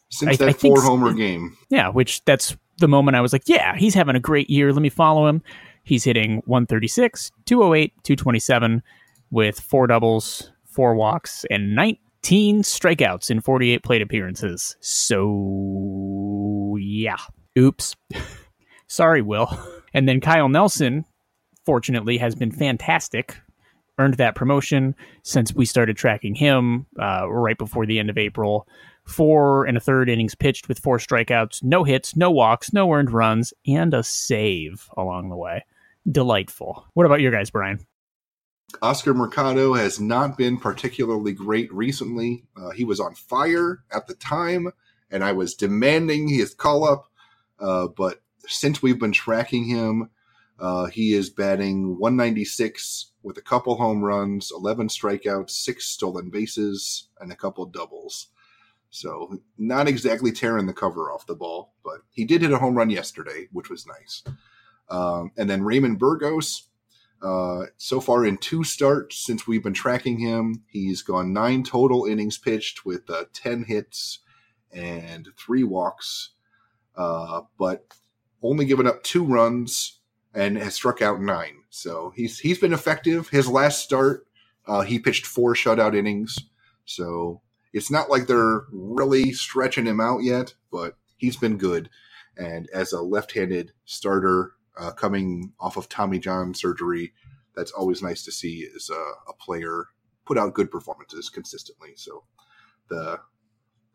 Since 0.09 0.31
I- 0.33 0.35
that 0.37 0.49
I 0.49 0.53
four 0.53 0.81
homer 0.81 1.13
game, 1.13 1.55
yeah, 1.69 1.89
which 1.89 2.23
that's 2.25 2.55
the 2.79 2.87
moment 2.87 3.15
I 3.17 3.21
was 3.21 3.33
like, 3.33 3.43
yeah, 3.47 3.75
he's 3.77 3.93
having 3.93 4.15
a 4.15 4.19
great 4.19 4.49
year. 4.49 4.71
Let 4.73 4.81
me 4.81 4.89
follow 4.89 5.27
him. 5.27 5.41
He's 5.83 6.03
hitting 6.03 6.37
136, 6.45 7.31
208, 7.45 7.93
227 8.03 8.81
with 9.31 9.59
four 9.59 9.85
doubles, 9.87 10.51
four 10.65 10.95
walks, 10.95 11.45
and 11.51 11.75
19 11.75 11.97
strikeouts 12.21 13.29
in 13.31 13.41
48 13.41 13.83
plate 13.83 14.01
appearances. 14.01 14.75
So, 14.79 16.77
yeah. 16.79 17.17
Oops. 17.57 17.95
Sorry, 18.87 19.21
Will. 19.21 19.57
And 19.93 20.07
then 20.07 20.21
Kyle 20.21 20.49
Nelson, 20.49 21.05
fortunately, 21.65 22.17
has 22.17 22.35
been 22.35 22.51
fantastic. 22.51 23.37
Earned 23.97 24.15
that 24.15 24.35
promotion 24.35 24.95
since 25.23 25.53
we 25.53 25.65
started 25.65 25.97
tracking 25.97 26.35
him 26.35 26.85
uh, 27.01 27.29
right 27.29 27.57
before 27.57 27.85
the 27.85 27.99
end 27.99 28.09
of 28.09 28.17
April 28.17 28.67
four 29.09 29.65
and 29.65 29.75
a 29.75 29.79
third 29.79 30.09
innings 30.09 30.35
pitched 30.35 30.67
with 30.67 30.79
four 30.79 30.97
strikeouts, 30.97 31.63
no 31.63 31.83
hits, 31.83 32.15
no 32.15 32.31
walks, 32.31 32.71
no 32.71 32.91
earned 32.93 33.11
runs, 33.11 33.53
and 33.67 33.93
a 33.93 34.03
save 34.03 34.87
along 34.95 35.29
the 35.29 35.35
way. 35.35 35.65
Delightful. 36.09 36.85
What 36.93 37.05
about 37.05 37.21
your 37.21 37.31
guys, 37.31 37.49
Brian? 37.49 37.79
Oscar 38.81 39.13
Mercado 39.13 39.73
has 39.73 39.99
not 39.99 40.37
been 40.37 40.57
particularly 40.57 41.33
great 41.33 41.73
recently. 41.73 42.43
Uh, 42.55 42.69
he 42.71 42.83
was 42.83 42.99
on 42.99 43.15
fire 43.15 43.83
at 43.91 44.07
the 44.07 44.13
time, 44.15 44.71
and 45.11 45.23
I 45.23 45.31
was 45.31 45.55
demanding 45.55 46.27
his 46.27 46.53
call 46.53 46.83
up. 46.83 47.11
Uh, 47.59 47.87
but 47.87 48.21
since 48.47 48.81
we've 48.81 48.99
been 48.99 49.11
tracking 49.11 49.65
him, 49.65 50.09
uh, 50.59 50.85
he 50.85 51.13
is 51.13 51.29
batting 51.29 51.97
196 51.97 53.11
with 53.23 53.37
a 53.37 53.41
couple 53.41 53.75
home 53.75 54.03
runs, 54.03 54.51
11 54.55 54.87
strikeouts, 54.87 55.51
six 55.51 55.85
stolen 55.85 56.29
bases, 56.29 57.09
and 57.19 57.31
a 57.31 57.35
couple 57.35 57.65
doubles. 57.65 58.27
So 58.89 59.39
not 59.57 59.87
exactly 59.87 60.31
tearing 60.31 60.65
the 60.65 60.73
cover 60.73 61.11
off 61.11 61.27
the 61.27 61.35
ball, 61.35 61.73
but 61.83 61.99
he 62.11 62.25
did 62.25 62.41
hit 62.41 62.51
a 62.51 62.57
home 62.57 62.75
run 62.75 62.89
yesterday, 62.89 63.47
which 63.51 63.69
was 63.69 63.85
nice. 63.85 64.23
Um, 64.89 65.31
and 65.37 65.49
then 65.49 65.63
Raymond 65.63 65.99
Burgos, 65.99 66.68
uh, 67.21 67.65
so 67.77 67.99
far 67.99 68.25
in 68.25 68.37
two 68.37 68.63
starts 68.63 69.17
since 69.17 69.47
we've 69.47 69.63
been 69.63 69.73
tracking 69.73 70.19
him, 70.19 70.63
he's 70.67 71.01
gone 71.01 71.33
nine 71.33 71.63
total 71.63 72.05
innings 72.05 72.37
pitched 72.37 72.85
with 72.85 73.09
uh, 73.09 73.25
10 73.33 73.65
hits 73.65 74.19
and 74.71 75.27
three 75.37 75.63
walks, 75.63 76.31
uh, 76.95 77.41
but 77.57 77.85
only 78.41 78.65
given 78.65 78.87
up 78.87 79.03
two 79.03 79.23
runs 79.23 79.99
and 80.33 80.57
has 80.57 80.75
struck 80.75 81.01
out 81.01 81.21
nine. 81.21 81.63
So 81.69 82.13
he's 82.15 82.39
he's 82.39 82.59
been 82.59 82.73
effective. 82.73 83.29
His 83.29 83.47
last 83.47 83.83
start, 83.83 84.25
uh, 84.67 84.81
he 84.81 84.99
pitched 84.99 85.25
four 85.25 85.55
shutout 85.55 85.95
innings. 85.95 86.37
So 86.85 87.41
it's 87.73 87.91
not 87.91 88.09
like 88.09 88.27
they're 88.27 88.63
really 88.71 89.33
stretching 89.33 89.85
him 89.85 89.99
out 89.99 90.23
yet, 90.23 90.53
but 90.71 90.95
he's 91.17 91.37
been 91.37 91.57
good. 91.57 91.89
And 92.37 92.69
as 92.73 92.93
a 92.93 93.01
left-handed 93.01 93.73
starter 93.85 94.53
uh, 94.79 94.91
coming 94.91 95.53
off 95.59 95.77
of 95.77 95.89
Tommy 95.89 96.19
John 96.19 96.53
surgery, 96.53 97.13
that's 97.55 97.71
always 97.71 98.01
nice 98.01 98.23
to 98.23 98.31
see 98.31 98.59
is 98.59 98.89
a, 98.89 99.29
a 99.29 99.33
player 99.33 99.87
put 100.25 100.37
out 100.37 100.53
good 100.53 100.71
performances 100.71 101.29
consistently. 101.29 101.93
So 101.95 102.23
the 102.89 103.19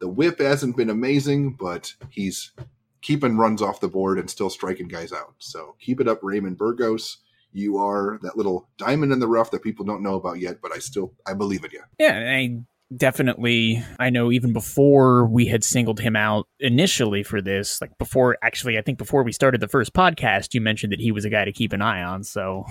the 0.01 0.09
whip 0.09 0.41
hasn't 0.41 0.77
been 0.77 0.91
amazing, 0.91 1.55
but 1.55 1.95
he's 2.11 2.53
keeping 3.01 3.37
runs 3.37 3.63
off 3.63 3.81
the 3.81 3.89
board 3.89 4.19
and 4.19 4.29
still 4.29 4.51
striking 4.51 4.89
guys 4.89 5.13
out. 5.13 5.35
So 5.39 5.77
keep 5.81 6.01
it 6.01 6.09
up, 6.09 6.19
Raymond 6.23 6.59
Burgos. 6.59 7.19
You 7.53 7.79
are 7.79 8.19
that 8.23 8.37
little 8.37 8.69
diamond 8.79 9.13
in 9.13 9.21
the 9.21 9.29
rough 9.29 9.53
that 9.53 9.63
people 9.63 9.85
don't 9.85 10.03
know 10.03 10.17
about 10.17 10.41
yet, 10.41 10.61
but 10.61 10.73
I 10.75 10.79
still 10.79 11.15
I 11.27 11.35
believe 11.35 11.65
in 11.65 11.71
you. 11.71 11.83
Yeah, 11.99 12.19
I 12.19 12.63
definitely 12.95 13.83
I 13.99 14.11
know 14.11 14.31
even 14.31 14.53
before 14.53 15.27
we 15.27 15.47
had 15.47 15.65
singled 15.65 16.01
him 16.01 16.17
out 16.17 16.47
initially 16.61 17.23
for 17.23 17.41
this, 17.41 17.81
like 17.81 17.97
before 17.99 18.37
actually 18.43 18.79
I 18.79 18.83
think 18.83 18.99
before 18.99 19.23
we 19.23 19.33
started 19.33 19.61
the 19.61 19.69
first 19.69 19.93
podcast, 19.93 20.55
you 20.55 20.61
mentioned 20.61 20.93
that 20.93 21.01
he 21.01 21.13
was 21.13 21.25
a 21.25 21.31
guy 21.31 21.45
to 21.45 21.53
keep 21.53 21.73
an 21.73 21.83
eye 21.83 22.03
on. 22.03 22.25
So 22.25 22.65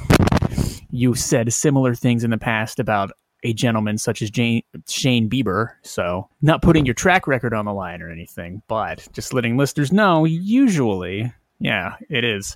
you 0.92 1.16
said 1.16 1.52
similar 1.54 1.96
things 1.96 2.24
in 2.24 2.32
the 2.32 2.38
past 2.38 2.80
about 2.80 3.12
a 3.44 3.54
gentleman 3.54 3.98
such 3.98 4.22
as 4.22 4.32
Jane, 4.32 4.64
Shane 4.88 5.30
Bieber. 5.30 5.72
So 5.82 6.30
not 6.42 6.62
putting 6.62 6.86
your 6.86 6.96
track 6.96 7.28
record 7.28 7.54
on 7.54 7.66
the 7.66 7.74
line 7.74 8.02
or 8.02 8.10
anything, 8.10 8.62
but 8.68 9.08
just 9.14 9.34
letting 9.34 9.58
listeners 9.58 9.92
know 9.92 10.26
usually, 10.26 11.34
yeah, 11.60 11.96
it 12.10 12.24
is. 12.24 12.56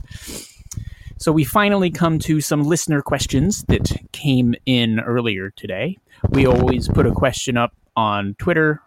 So 1.19 1.31
we 1.31 1.43
finally 1.43 1.89
come 1.89 2.19
to 2.19 2.41
some 2.41 2.63
listener 2.63 3.01
questions 3.01 3.63
that 3.63 3.91
came 4.11 4.53
in 4.65 4.99
earlier 4.99 5.49
today. 5.49 5.97
We 6.29 6.45
always 6.45 6.87
put 6.87 7.07
a 7.07 7.11
question 7.11 7.57
up 7.57 7.73
on 7.95 8.35
Twitter 8.37 8.81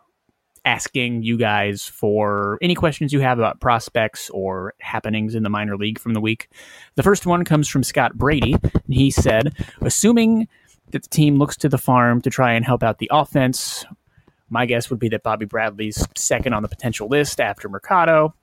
asking 0.64 1.22
you 1.24 1.36
guys 1.36 1.86
for 1.86 2.58
any 2.62 2.74
questions 2.74 3.12
you 3.12 3.20
have 3.20 3.38
about 3.38 3.60
prospects 3.60 4.30
or 4.30 4.74
happenings 4.80 5.34
in 5.34 5.42
the 5.42 5.48
minor 5.48 5.76
league 5.76 5.98
from 5.98 6.14
the 6.14 6.20
week. 6.20 6.48
The 6.94 7.02
first 7.02 7.26
one 7.26 7.44
comes 7.44 7.66
from 7.66 7.82
Scott 7.82 8.14
Brady. 8.14 8.54
He 8.86 9.10
said, 9.10 9.54
assuming 9.80 10.46
that 10.90 11.02
the 11.02 11.08
team 11.08 11.36
looks 11.36 11.56
to 11.58 11.68
the 11.68 11.78
farm 11.78 12.20
to 12.22 12.30
try 12.30 12.52
and 12.52 12.64
help 12.64 12.82
out 12.82 12.98
the 12.98 13.10
offense, 13.12 13.84
my 14.50 14.66
guess 14.66 14.88
would 14.90 14.98
be 14.98 15.08
that 15.08 15.22
Bobby 15.22 15.46
Bradley's 15.46 16.06
second 16.14 16.52
on 16.52 16.62
the 16.62 16.68
potential 16.68 17.08
list 17.08 17.40
after 17.40 17.68
Mercado. 17.68 18.34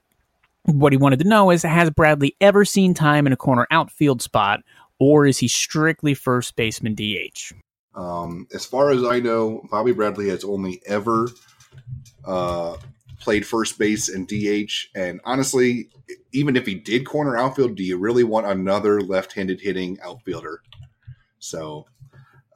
What 0.64 0.92
he 0.92 0.96
wanted 0.96 1.20
to 1.20 1.28
know 1.28 1.50
is 1.50 1.62
Has 1.62 1.90
Bradley 1.90 2.36
ever 2.40 2.64
seen 2.64 2.94
time 2.94 3.26
in 3.26 3.32
a 3.32 3.36
corner 3.36 3.66
outfield 3.70 4.20
spot, 4.20 4.60
or 4.98 5.26
is 5.26 5.38
he 5.38 5.48
strictly 5.48 6.14
first 6.14 6.56
baseman 6.56 6.94
DH? 6.94 7.52
Um, 7.94 8.46
as 8.54 8.64
far 8.64 8.90
as 8.90 9.04
I 9.04 9.20
know, 9.20 9.62
Bobby 9.70 9.92
Bradley 9.92 10.28
has 10.28 10.44
only 10.44 10.80
ever 10.86 11.28
uh, 12.24 12.76
played 13.18 13.46
first 13.46 13.78
base 13.78 14.08
and 14.08 14.28
DH. 14.28 14.88
And 14.94 15.20
honestly, 15.24 15.88
even 16.32 16.56
if 16.56 16.66
he 16.66 16.74
did 16.74 17.06
corner 17.06 17.36
outfield, 17.36 17.76
do 17.76 17.82
you 17.82 17.98
really 17.98 18.24
want 18.24 18.46
another 18.46 19.00
left-handed 19.00 19.60
hitting 19.60 19.98
outfielder? 20.00 20.62
So 21.38 21.86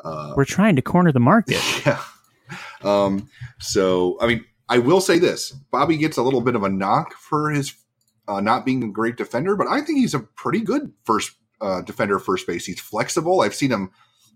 uh, 0.05 0.35
we're 0.37 0.45
trying 0.45 0.77
to 0.77 0.83
corner 0.83 1.13
the 1.13 1.21
market. 1.21 1.61
Yeah. 1.87 2.03
Um, 2.85 3.31
so 3.61 4.19
I 4.21 4.27
mean, 4.27 4.45
I 4.69 4.77
will 4.79 5.01
say 5.01 5.19
this: 5.19 5.53
Bobby 5.71 5.97
gets 5.97 6.19
a 6.19 6.23
little 6.23 6.43
bit 6.43 6.55
of 6.55 6.65
a 6.65 6.69
knock 6.69 7.15
for 7.15 7.51
his 7.51 7.73
uh, 8.33 8.41
not 8.41 8.65
being 8.65 8.83
a 8.83 8.89
great 8.89 9.17
defender, 9.17 9.57
but 9.57 9.69
I 9.69 9.83
think 9.83 9.99
he's 9.99 10.15
a 10.15 10.21
pretty 10.21 10.61
good 10.61 10.93
first 11.05 11.33
uh, 11.61 11.83
defender 11.83 12.19
first 12.19 12.47
base. 12.47 12.65
He's 12.65 12.81
flexible. 12.81 13.43
I've 13.43 13.55
seen 13.55 13.71
him 13.71 13.91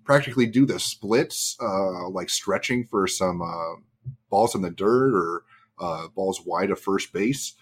practically 0.05 0.47
do 0.47 0.67
the 0.67 0.79
splits, 0.79 1.57
uh, 1.61 2.09
like 2.11 2.29
stretching 2.29 2.87
for 2.87 3.07
some 3.07 3.41
uh, 3.41 3.81
balls 4.29 4.55
in 4.55 4.61
the 4.61 4.71
dirt 4.71 5.15
or 5.15 5.45
uh, 5.81 6.09
balls 6.09 6.43
wide 6.45 6.71
of 6.71 6.79
first 6.79 7.13
base. 7.13 7.55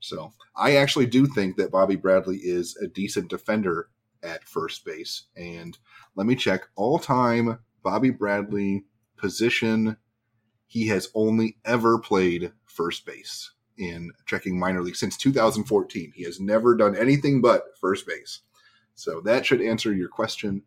So 0.00 0.32
I 0.56 0.76
actually 0.76 1.06
do 1.06 1.26
think 1.26 1.56
that 1.56 1.70
Bobby 1.70 1.96
Bradley 1.96 2.38
is 2.38 2.76
a 2.76 2.88
decent 2.88 3.28
defender 3.28 3.88
at 4.22 4.44
first 4.44 4.84
base. 4.84 5.24
And 5.36 5.76
let 6.16 6.26
me 6.26 6.34
check 6.34 6.62
all 6.74 6.98
time 6.98 7.58
Bobby 7.82 8.10
Bradley 8.10 8.84
position. 9.16 9.98
He 10.66 10.88
has 10.88 11.08
only 11.14 11.58
ever 11.66 11.98
played 11.98 12.52
first 12.64 13.04
base 13.04 13.52
in 13.82 14.10
checking 14.26 14.58
minor 14.58 14.82
league 14.82 14.96
since 14.96 15.16
2014. 15.16 16.12
He 16.14 16.24
has 16.24 16.40
never 16.40 16.76
done 16.76 16.96
anything 16.96 17.40
but 17.40 17.76
first 17.80 18.06
base. 18.06 18.40
So 18.94 19.20
that 19.22 19.44
should 19.46 19.62
answer 19.62 19.92
your 19.92 20.08
question. 20.08 20.62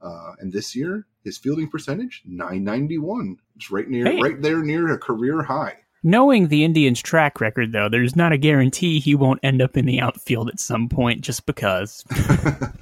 Uh, 0.00 0.32
and 0.40 0.52
this 0.52 0.74
year, 0.74 1.06
his 1.24 1.38
fielding 1.38 1.68
percentage 1.68 2.22
991. 2.26 3.36
It's 3.56 3.70
right 3.70 3.88
near, 3.88 4.04
hey. 4.04 4.20
right 4.20 4.40
there 4.40 4.62
near 4.62 4.92
a 4.92 4.98
career 4.98 5.42
high. 5.42 5.76
Knowing 6.04 6.48
the 6.48 6.64
Indians' 6.64 7.00
track 7.00 7.40
record, 7.40 7.72
though, 7.72 7.88
there's 7.88 8.16
not 8.16 8.32
a 8.32 8.38
guarantee 8.38 8.98
he 8.98 9.14
won't 9.14 9.38
end 9.44 9.62
up 9.62 9.76
in 9.76 9.86
the 9.86 10.00
outfield 10.00 10.48
at 10.48 10.58
some 10.58 10.88
point 10.88 11.20
just 11.20 11.46
because 11.46 12.04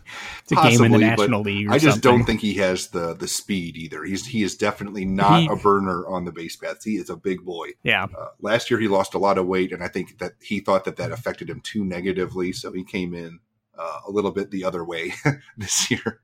it's 0.51 0.59
a 0.59 0.63
Possibly, 0.63 0.89
game 0.89 0.95
in 0.95 1.01
the 1.01 1.07
National 1.07 1.43
League. 1.43 1.69
I 1.71 1.79
just 1.79 2.03
something. 2.03 2.19
don't 2.19 2.25
think 2.25 2.41
he 2.41 2.55
has 2.55 2.89
the 2.89 3.15
the 3.15 3.29
speed 3.29 3.77
either. 3.77 4.03
He's 4.05 4.27
he 4.27 4.43
is 4.43 4.57
definitely 4.57 5.05
not 5.05 5.43
he, 5.43 5.49
a 5.49 5.57
burner 5.57 6.07
on 6.09 6.25
the 6.25 6.33
base 6.33 6.57
paths. 6.57 6.85
He 6.85 6.97
is 6.97 7.09
a 7.09 7.17
big 7.17 7.45
boy. 7.45 7.69
Yeah. 7.83 8.05
Uh, 8.05 8.29
last 8.41 8.71
year 8.71 8.81
he 8.81 8.89
lost 8.89 9.15
a 9.15 9.19
lot 9.19 9.39
of 9.39 9.47
weight, 9.47 9.73
and 9.73 9.83
I 9.83 9.89
think 9.89 10.19
that 10.19 10.33
he 10.41 10.61
thought 10.61 10.85
that 10.85 10.97
that 10.97 11.13
affected 11.13 11.49
him 11.49 11.61
too 11.61 11.85
negatively, 11.85 12.53
so 12.53 12.73
he 12.73 12.85
came 12.85 13.15
in 13.15 13.39
uh, 13.79 14.01
a 14.09 14.11
little 14.11 14.33
bit 14.33 14.51
the 14.51 14.65
other 14.65 14.85
way 14.85 15.13
this 15.57 15.91
year. 15.91 16.21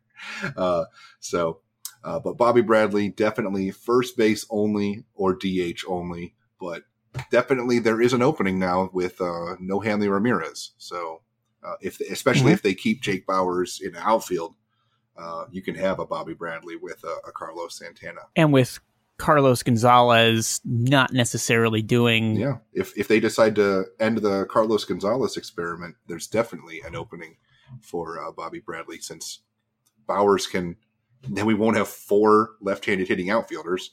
Uh, 0.56 0.84
so, 1.20 1.60
uh, 2.02 2.18
but 2.18 2.36
Bobby 2.36 2.62
Bradley 2.62 3.08
definitely 3.08 3.70
first 3.70 4.16
base 4.16 4.44
only 4.50 5.04
or 5.14 5.34
DH 5.34 5.80
only, 5.86 6.34
but 6.60 6.82
definitely 7.30 7.78
there 7.78 8.00
is 8.00 8.12
an 8.12 8.22
opening 8.22 8.58
now 8.58 8.90
with 8.92 9.20
uh, 9.20 9.56
no 9.60 9.80
Hanley 9.80 10.08
Ramirez. 10.08 10.72
So, 10.78 11.22
uh, 11.66 11.74
if 11.80 11.98
they, 11.98 12.06
especially 12.06 12.46
mm-hmm. 12.46 12.54
if 12.54 12.62
they 12.62 12.74
keep 12.74 13.00
Jake 13.00 13.26
Bauers 13.26 13.80
in 13.80 13.92
the 13.92 14.00
outfield, 14.00 14.54
uh, 15.16 15.46
you 15.50 15.62
can 15.62 15.74
have 15.74 15.98
a 15.98 16.06
Bobby 16.06 16.34
Bradley 16.34 16.76
with 16.76 17.02
a, 17.04 17.28
a 17.28 17.32
Carlos 17.32 17.78
Santana, 17.78 18.20
and 18.36 18.52
with 18.52 18.78
Carlos 19.18 19.62
Gonzalez 19.62 20.60
not 20.64 21.12
necessarily 21.12 21.82
doing. 21.82 22.36
Yeah, 22.36 22.58
if 22.72 22.96
if 22.96 23.08
they 23.08 23.20
decide 23.20 23.54
to 23.56 23.86
end 23.98 24.18
the 24.18 24.46
Carlos 24.46 24.84
Gonzalez 24.84 25.36
experiment, 25.36 25.96
there's 26.06 26.26
definitely 26.26 26.82
an 26.82 26.94
opening 26.94 27.36
for 27.80 28.22
uh, 28.22 28.30
Bobby 28.30 28.60
Bradley 28.60 28.98
since 28.98 29.40
Bowers 30.06 30.46
can. 30.46 30.76
Then 31.28 31.46
we 31.46 31.54
won't 31.54 31.76
have 31.76 31.88
four 31.88 32.50
left-handed 32.60 33.08
hitting 33.08 33.30
outfielders, 33.30 33.90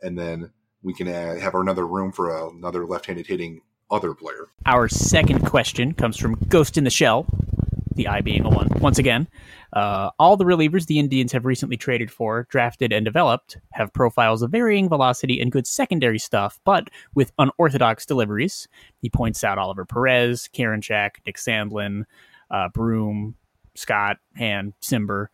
and 0.00 0.18
then 0.18 0.50
we 0.82 0.94
can 0.94 1.06
uh, 1.06 1.38
have 1.38 1.54
another 1.54 1.86
room 1.86 2.10
for 2.10 2.48
another 2.48 2.86
left-handed 2.86 3.26
hitting 3.26 3.60
other 3.92 4.14
player. 4.14 4.48
Our 4.66 4.88
second 4.88 5.46
question 5.46 5.92
comes 5.92 6.16
from 6.16 6.34
Ghost 6.48 6.76
in 6.76 6.84
the 6.84 6.90
Shell, 6.90 7.26
the 7.94 8.08
I 8.08 8.22
being 8.22 8.44
a 8.44 8.48
one. 8.48 8.68
Once 8.80 8.98
again, 8.98 9.28
uh, 9.74 10.10
all 10.18 10.36
the 10.36 10.44
relievers 10.44 10.86
the 10.86 10.98
Indians 10.98 11.32
have 11.32 11.44
recently 11.44 11.76
traded 11.76 12.10
for, 12.10 12.46
drafted, 12.50 12.92
and 12.92 13.04
developed 13.04 13.58
have 13.72 13.92
profiles 13.92 14.42
of 14.42 14.50
varying 14.50 14.88
velocity 14.88 15.40
and 15.40 15.52
good 15.52 15.66
secondary 15.66 16.18
stuff, 16.18 16.58
but 16.64 16.88
with 17.14 17.32
unorthodox 17.38 18.04
deliveries. 18.06 18.66
He 19.00 19.10
points 19.10 19.44
out 19.44 19.58
Oliver 19.58 19.84
Perez, 19.84 20.48
Karinchak, 20.52 21.16
Nick 21.26 21.36
Sandlin, 21.36 22.04
uh, 22.50 22.68
Broom, 22.70 23.36
Scott, 23.74 24.18
and 24.36 24.72
Cimber. 24.80 25.28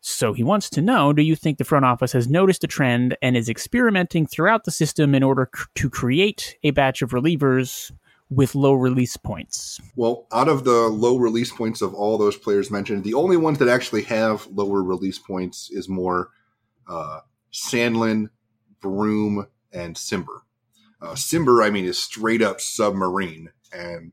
So 0.00 0.32
he 0.32 0.42
wants 0.42 0.70
to 0.70 0.80
know 0.80 1.12
Do 1.12 1.22
you 1.22 1.36
think 1.36 1.58
the 1.58 1.64
front 1.64 1.84
office 1.84 2.12
has 2.12 2.28
noticed 2.28 2.64
a 2.64 2.68
trend 2.68 3.16
and 3.22 3.36
is 3.36 3.48
experimenting 3.48 4.26
throughout 4.26 4.64
the 4.64 4.70
system 4.70 5.14
in 5.14 5.22
order 5.22 5.50
c- 5.54 5.64
to 5.76 5.90
create 5.90 6.56
a 6.62 6.70
batch 6.70 7.02
of 7.02 7.10
relievers 7.10 7.92
with 8.30 8.54
low 8.54 8.72
release 8.72 9.16
points? 9.16 9.80
Well, 9.94 10.26
out 10.32 10.48
of 10.48 10.64
the 10.64 10.88
low 10.88 11.16
release 11.16 11.52
points 11.52 11.82
of 11.82 11.94
all 11.94 12.16
those 12.16 12.36
players 12.36 12.70
mentioned, 12.70 13.04
the 13.04 13.14
only 13.14 13.36
ones 13.36 13.58
that 13.58 13.68
actually 13.68 14.02
have 14.04 14.46
lower 14.46 14.82
release 14.82 15.18
points 15.18 15.70
is 15.70 15.88
more 15.88 16.30
uh, 16.88 17.20
Sandlin, 17.52 18.30
Broom, 18.80 19.46
and 19.72 19.96
Cimber. 19.96 20.40
Uh, 21.00 21.14
Cimber, 21.14 21.64
I 21.64 21.70
mean, 21.70 21.84
is 21.84 21.98
straight 21.98 22.42
up 22.42 22.60
submarine. 22.60 23.50
And 23.72 24.12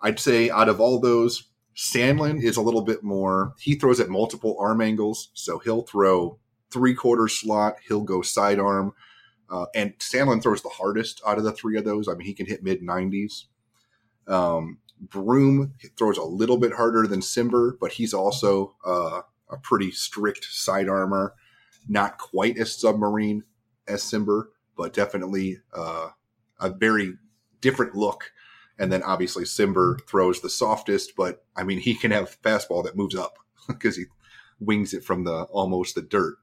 I'd 0.00 0.20
say 0.20 0.50
out 0.50 0.68
of 0.68 0.80
all 0.80 1.00
those, 1.00 1.49
Sandlin 1.76 2.42
is 2.42 2.56
a 2.56 2.62
little 2.62 2.82
bit 2.82 3.02
more. 3.02 3.54
He 3.58 3.74
throws 3.74 4.00
at 4.00 4.08
multiple 4.08 4.56
arm 4.60 4.80
angles, 4.80 5.30
so 5.34 5.58
he'll 5.58 5.82
throw 5.82 6.38
three 6.70 6.94
quarter 6.94 7.28
slot. 7.28 7.76
He'll 7.86 8.02
go 8.02 8.22
sidearm, 8.22 8.92
uh, 9.48 9.66
and 9.74 9.98
Sandlin 9.98 10.42
throws 10.42 10.62
the 10.62 10.68
hardest 10.68 11.20
out 11.26 11.38
of 11.38 11.44
the 11.44 11.52
three 11.52 11.76
of 11.78 11.84
those. 11.84 12.08
I 12.08 12.14
mean, 12.14 12.26
he 12.26 12.34
can 12.34 12.46
hit 12.46 12.62
mid 12.62 12.82
nineties. 12.82 13.46
Um, 14.26 14.78
Broom 15.00 15.74
throws 15.96 16.18
a 16.18 16.24
little 16.24 16.58
bit 16.58 16.74
harder 16.74 17.06
than 17.06 17.20
Cimber, 17.20 17.72
but 17.80 17.92
he's 17.92 18.12
also 18.12 18.76
uh, 18.84 19.22
a 19.48 19.56
pretty 19.56 19.90
strict 19.90 20.44
sidearmer. 20.50 21.34
Not 21.88 22.18
quite 22.18 22.58
as 22.58 22.78
submarine 22.78 23.44
as 23.88 24.02
Cimber, 24.02 24.48
but 24.76 24.92
definitely 24.92 25.58
uh, 25.72 26.10
a 26.60 26.70
very 26.70 27.14
different 27.60 27.94
look 27.94 28.32
and 28.80 28.90
then 28.90 29.02
obviously 29.02 29.44
Cimber 29.44 30.00
throws 30.08 30.40
the 30.40 30.48
softest, 30.48 31.14
but 31.14 31.44
I 31.54 31.62
mean, 31.64 31.78
he 31.78 31.94
can 31.94 32.10
have 32.12 32.40
fastball 32.40 32.82
that 32.84 32.96
moves 32.96 33.14
up 33.14 33.38
because 33.68 33.96
he 33.96 34.06
wings 34.58 34.94
it 34.94 35.04
from 35.04 35.24
the 35.24 35.42
almost 35.44 35.94
the 35.94 36.02
dirt. 36.02 36.36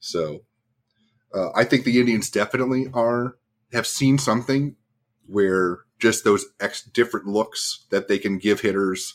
So 0.00 0.40
uh, 1.34 1.50
I 1.54 1.64
think 1.64 1.84
the 1.84 2.00
Indians 2.00 2.30
definitely 2.30 2.88
are 2.94 3.36
have 3.72 3.86
seen 3.86 4.16
something 4.16 4.76
where 5.26 5.80
just 5.98 6.24
those 6.24 6.46
X 6.60 6.82
different 6.82 7.26
looks 7.26 7.84
that 7.90 8.08
they 8.08 8.18
can 8.18 8.38
give 8.38 8.60
hitters. 8.60 9.14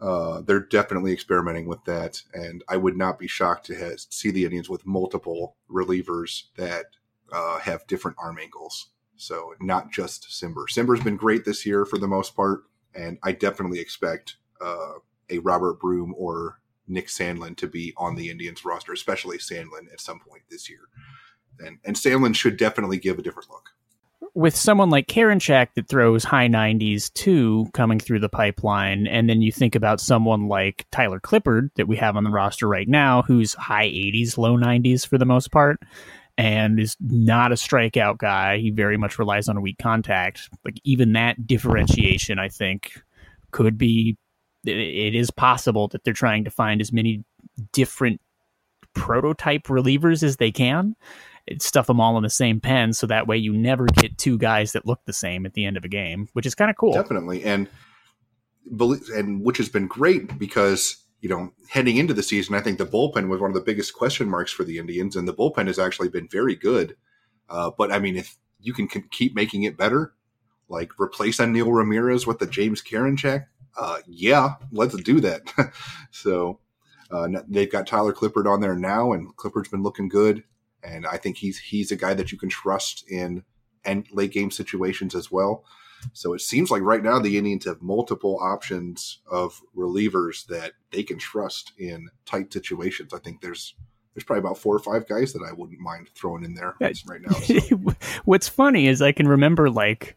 Uh, 0.00 0.42
they're 0.42 0.60
definitely 0.60 1.12
experimenting 1.12 1.66
with 1.66 1.82
that, 1.86 2.22
and 2.32 2.62
I 2.68 2.76
would 2.76 2.96
not 2.96 3.18
be 3.18 3.26
shocked 3.26 3.66
to 3.66 3.98
see 3.98 4.30
the 4.30 4.44
Indians 4.44 4.68
with 4.68 4.86
multiple 4.86 5.56
relievers 5.68 6.44
that 6.56 6.86
uh, 7.32 7.58
have 7.58 7.86
different 7.88 8.16
arm 8.20 8.38
angles. 8.40 8.90
So 9.18 9.54
not 9.60 9.90
just 9.90 10.28
Cimber. 10.28 10.64
Cimber's 10.68 11.02
been 11.02 11.16
great 11.16 11.44
this 11.44 11.66
year 11.66 11.84
for 11.84 11.98
the 11.98 12.08
most 12.08 12.34
part, 12.34 12.62
and 12.94 13.18
I 13.22 13.32
definitely 13.32 13.80
expect 13.80 14.36
uh, 14.60 14.94
a 15.28 15.38
Robert 15.38 15.80
Broom 15.80 16.14
or 16.16 16.60
Nick 16.86 17.08
Sandlin 17.08 17.56
to 17.56 17.66
be 17.66 17.92
on 17.96 18.14
the 18.14 18.30
Indians 18.30 18.64
roster, 18.64 18.92
especially 18.92 19.38
Sandlin 19.38 19.92
at 19.92 20.00
some 20.00 20.20
point 20.20 20.42
this 20.50 20.70
year. 20.70 20.88
And 21.58 21.78
and 21.84 21.96
Sandlin 21.96 22.34
should 22.34 22.56
definitely 22.56 22.98
give 22.98 23.18
a 23.18 23.22
different 23.22 23.50
look. 23.50 23.70
With 24.34 24.54
someone 24.54 24.90
like 24.90 25.08
Karinchak 25.08 25.68
that 25.74 25.88
throws 25.88 26.22
high 26.22 26.48
90s 26.48 27.12
too 27.12 27.68
coming 27.72 27.98
through 27.98 28.20
the 28.20 28.28
pipeline, 28.28 29.08
and 29.08 29.28
then 29.28 29.42
you 29.42 29.50
think 29.50 29.74
about 29.74 30.00
someone 30.00 30.46
like 30.46 30.86
Tyler 30.92 31.18
Clippard 31.18 31.70
that 31.74 31.88
we 31.88 31.96
have 31.96 32.16
on 32.16 32.22
the 32.22 32.30
roster 32.30 32.68
right 32.68 32.88
now, 32.88 33.22
who's 33.22 33.54
high 33.54 33.88
80s, 33.88 34.38
low 34.38 34.56
90s 34.56 35.06
for 35.06 35.18
the 35.18 35.24
most 35.24 35.50
part 35.50 35.80
and 36.38 36.78
is 36.78 36.96
not 37.00 37.50
a 37.50 37.56
strikeout 37.56 38.16
guy. 38.16 38.58
He 38.58 38.70
very 38.70 38.96
much 38.96 39.18
relies 39.18 39.48
on 39.48 39.56
a 39.56 39.60
weak 39.60 39.78
contact. 39.78 40.48
Like 40.64 40.80
even 40.84 41.12
that 41.14 41.46
differentiation, 41.46 42.38
I 42.38 42.48
think, 42.48 42.92
could 43.50 43.76
be. 43.76 44.16
It 44.64 45.14
is 45.14 45.30
possible 45.30 45.88
that 45.88 46.04
they're 46.04 46.12
trying 46.12 46.44
to 46.44 46.50
find 46.50 46.80
as 46.80 46.92
many 46.92 47.24
different 47.72 48.20
prototype 48.92 49.64
relievers 49.64 50.22
as 50.22 50.36
they 50.36 50.50
can. 50.50 50.94
Stuff 51.58 51.86
them 51.86 52.00
all 52.00 52.16
in 52.16 52.22
the 52.22 52.30
same 52.30 52.60
pen, 52.60 52.92
so 52.92 53.06
that 53.06 53.26
way 53.26 53.36
you 53.36 53.52
never 53.56 53.86
get 53.86 54.18
two 54.18 54.36
guys 54.36 54.72
that 54.72 54.84
look 54.84 55.00
the 55.06 55.12
same 55.12 55.46
at 55.46 55.54
the 55.54 55.64
end 55.64 55.76
of 55.76 55.84
a 55.84 55.88
game, 55.88 56.28
which 56.34 56.44
is 56.44 56.54
kind 56.54 56.70
of 56.70 56.76
cool. 56.76 56.92
Definitely, 56.92 57.42
and 57.44 57.68
and 59.14 59.42
which 59.42 59.56
has 59.56 59.70
been 59.70 59.86
great 59.86 60.38
because 60.38 61.02
you 61.20 61.28
know, 61.28 61.52
heading 61.68 61.96
into 61.96 62.14
the 62.14 62.22
season, 62.22 62.54
I 62.54 62.60
think 62.60 62.78
the 62.78 62.86
bullpen 62.86 63.28
was 63.28 63.40
one 63.40 63.50
of 63.50 63.54
the 63.54 63.60
biggest 63.60 63.94
question 63.94 64.28
marks 64.28 64.52
for 64.52 64.64
the 64.64 64.78
Indians, 64.78 65.16
and 65.16 65.26
the 65.26 65.34
bullpen 65.34 65.66
has 65.66 65.78
actually 65.78 66.08
been 66.08 66.28
very 66.28 66.54
good. 66.54 66.96
Uh, 67.48 67.70
but 67.76 67.90
I 67.90 67.98
mean, 67.98 68.16
if 68.16 68.36
you 68.60 68.72
can, 68.72 68.88
keep 68.88 69.34
making 69.34 69.64
it 69.64 69.76
better, 69.76 70.14
like 70.68 70.98
replace 71.00 71.40
Neil 71.40 71.72
Ramirez 71.72 72.26
with 72.26 72.38
the 72.38 72.46
James 72.46 72.82
Karinchak, 72.82 73.46
uh, 73.76 73.98
yeah, 74.06 74.54
let's 74.72 74.96
do 75.02 75.20
that. 75.20 75.52
so 76.10 76.60
uh, 77.10 77.28
they've 77.48 77.70
got 77.70 77.86
Tyler 77.86 78.12
Clippard 78.12 78.50
on 78.50 78.60
there 78.60 78.76
now, 78.76 79.12
and 79.12 79.34
Clippard's 79.36 79.68
been 79.68 79.82
looking 79.82 80.08
good, 80.08 80.44
and 80.82 81.06
I 81.06 81.16
think 81.16 81.38
he's 81.38 81.58
he's 81.58 81.90
a 81.90 81.96
guy 81.96 82.14
that 82.14 82.32
you 82.32 82.38
can 82.38 82.48
trust 82.48 83.08
in 83.08 83.44
and 83.84 84.06
late 84.12 84.32
game 84.32 84.50
situations 84.50 85.14
as 85.14 85.30
well. 85.30 85.64
So 86.12 86.34
it 86.34 86.40
seems 86.40 86.70
like 86.70 86.82
right 86.82 87.02
now 87.02 87.18
the 87.18 87.38
Indians 87.38 87.64
have 87.64 87.82
multiple 87.82 88.38
options 88.40 89.20
of 89.30 89.60
relievers 89.76 90.46
that 90.46 90.72
they 90.90 91.02
can 91.02 91.18
trust 91.18 91.72
in 91.78 92.08
tight 92.26 92.52
situations. 92.52 93.12
I 93.12 93.18
think 93.18 93.40
there's 93.40 93.74
there's 94.14 94.24
probably 94.24 94.40
about 94.40 94.58
four 94.58 94.74
or 94.74 94.80
five 94.80 95.06
guys 95.06 95.32
that 95.32 95.46
I 95.48 95.52
wouldn't 95.52 95.78
mind 95.78 96.08
throwing 96.14 96.42
in 96.42 96.54
there 96.54 96.74
yeah. 96.80 96.90
right 97.06 97.20
now. 97.20 97.34
So. 97.34 97.76
What's 98.24 98.48
funny 98.48 98.88
is 98.88 99.00
I 99.00 99.12
can 99.12 99.28
remember 99.28 99.70
like 99.70 100.16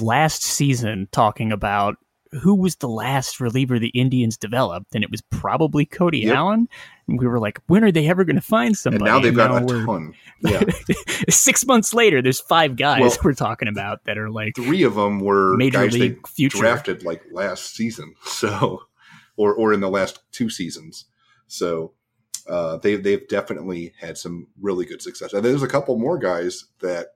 last 0.00 0.42
season 0.42 1.08
talking 1.12 1.52
about 1.52 1.96
who 2.32 2.54
was 2.54 2.76
the 2.76 2.88
last 2.88 3.40
reliever 3.40 3.78
the 3.78 3.88
Indians 3.88 4.36
developed, 4.36 4.94
and 4.94 5.02
it 5.02 5.10
was 5.10 5.22
probably 5.30 5.84
Cody 5.84 6.20
yep. 6.20 6.36
Allen. 6.36 6.68
We 7.16 7.26
were 7.26 7.38
like, 7.38 7.60
when 7.66 7.84
are 7.84 7.92
they 7.92 8.08
ever 8.08 8.24
going 8.24 8.36
to 8.36 8.42
find 8.42 8.76
somebody? 8.76 9.04
And 9.04 9.14
now 9.14 9.20
they've 9.20 9.28
and 9.28 9.36
got 9.36 9.62
now 9.62 9.82
a 9.82 9.86
ton. 9.86 10.14
Yeah. 10.42 10.62
six 11.28 11.66
months 11.66 11.92
later, 11.92 12.22
there's 12.22 12.40
five 12.40 12.76
guys 12.76 13.02
well, 13.02 13.16
we're 13.24 13.34
talking 13.34 13.68
about 13.68 14.04
that 14.04 14.16
are 14.16 14.30
like 14.30 14.56
three 14.56 14.82
of 14.84 14.94
them 14.94 15.20
were 15.20 15.54
major 15.56 15.86
league 15.90 16.26
future 16.26 16.58
drafted 16.58 17.04
like 17.04 17.22
last 17.30 17.74
season, 17.74 18.14
so 18.24 18.82
or 19.36 19.54
or 19.54 19.74
in 19.74 19.80
the 19.80 19.90
last 19.90 20.20
two 20.32 20.48
seasons. 20.48 21.04
So 21.46 21.92
uh, 22.48 22.78
they 22.78 22.96
they've 22.96 23.26
definitely 23.28 23.92
had 24.00 24.16
some 24.16 24.46
really 24.60 24.86
good 24.86 25.02
success. 25.02 25.32
And 25.34 25.44
there's 25.44 25.62
a 25.62 25.68
couple 25.68 25.98
more 25.98 26.16
guys 26.16 26.64
that 26.80 27.08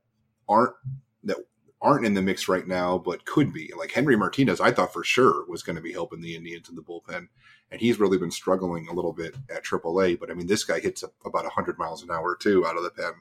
aren't 0.48 0.74
that 1.22 1.38
aren't 1.80 2.06
in 2.06 2.14
the 2.14 2.22
mix 2.22 2.48
right 2.48 2.66
now, 2.66 2.98
but 2.98 3.26
could 3.26 3.52
be. 3.52 3.70
Like 3.76 3.92
Henry 3.92 4.16
Martinez, 4.16 4.60
I 4.60 4.70
thought 4.70 4.92
for 4.92 5.04
sure 5.04 5.44
was 5.48 5.62
going 5.62 5.76
to 5.76 5.82
be 5.82 5.92
helping 5.92 6.20
the 6.20 6.34
Indians 6.34 6.68
in 6.68 6.74
the 6.74 6.82
bullpen, 6.82 7.28
and 7.74 7.80
he's 7.80 7.98
really 7.98 8.18
been 8.18 8.30
struggling 8.30 8.86
a 8.86 8.92
little 8.92 9.12
bit 9.12 9.34
at 9.50 9.64
AAA. 9.64 10.20
But 10.20 10.30
I 10.30 10.34
mean, 10.34 10.46
this 10.46 10.62
guy 10.62 10.78
hits 10.78 11.02
about 11.02 11.42
100 11.42 11.76
miles 11.76 12.04
an 12.04 12.10
hour 12.12 12.36
too 12.36 12.64
out 12.64 12.76
of 12.76 12.84
the 12.84 12.90
pen, 12.90 13.14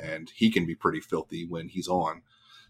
and 0.00 0.30
he 0.36 0.52
can 0.52 0.64
be 0.64 0.76
pretty 0.76 1.00
filthy 1.00 1.44
when 1.44 1.68
he's 1.68 1.88
on. 1.88 2.22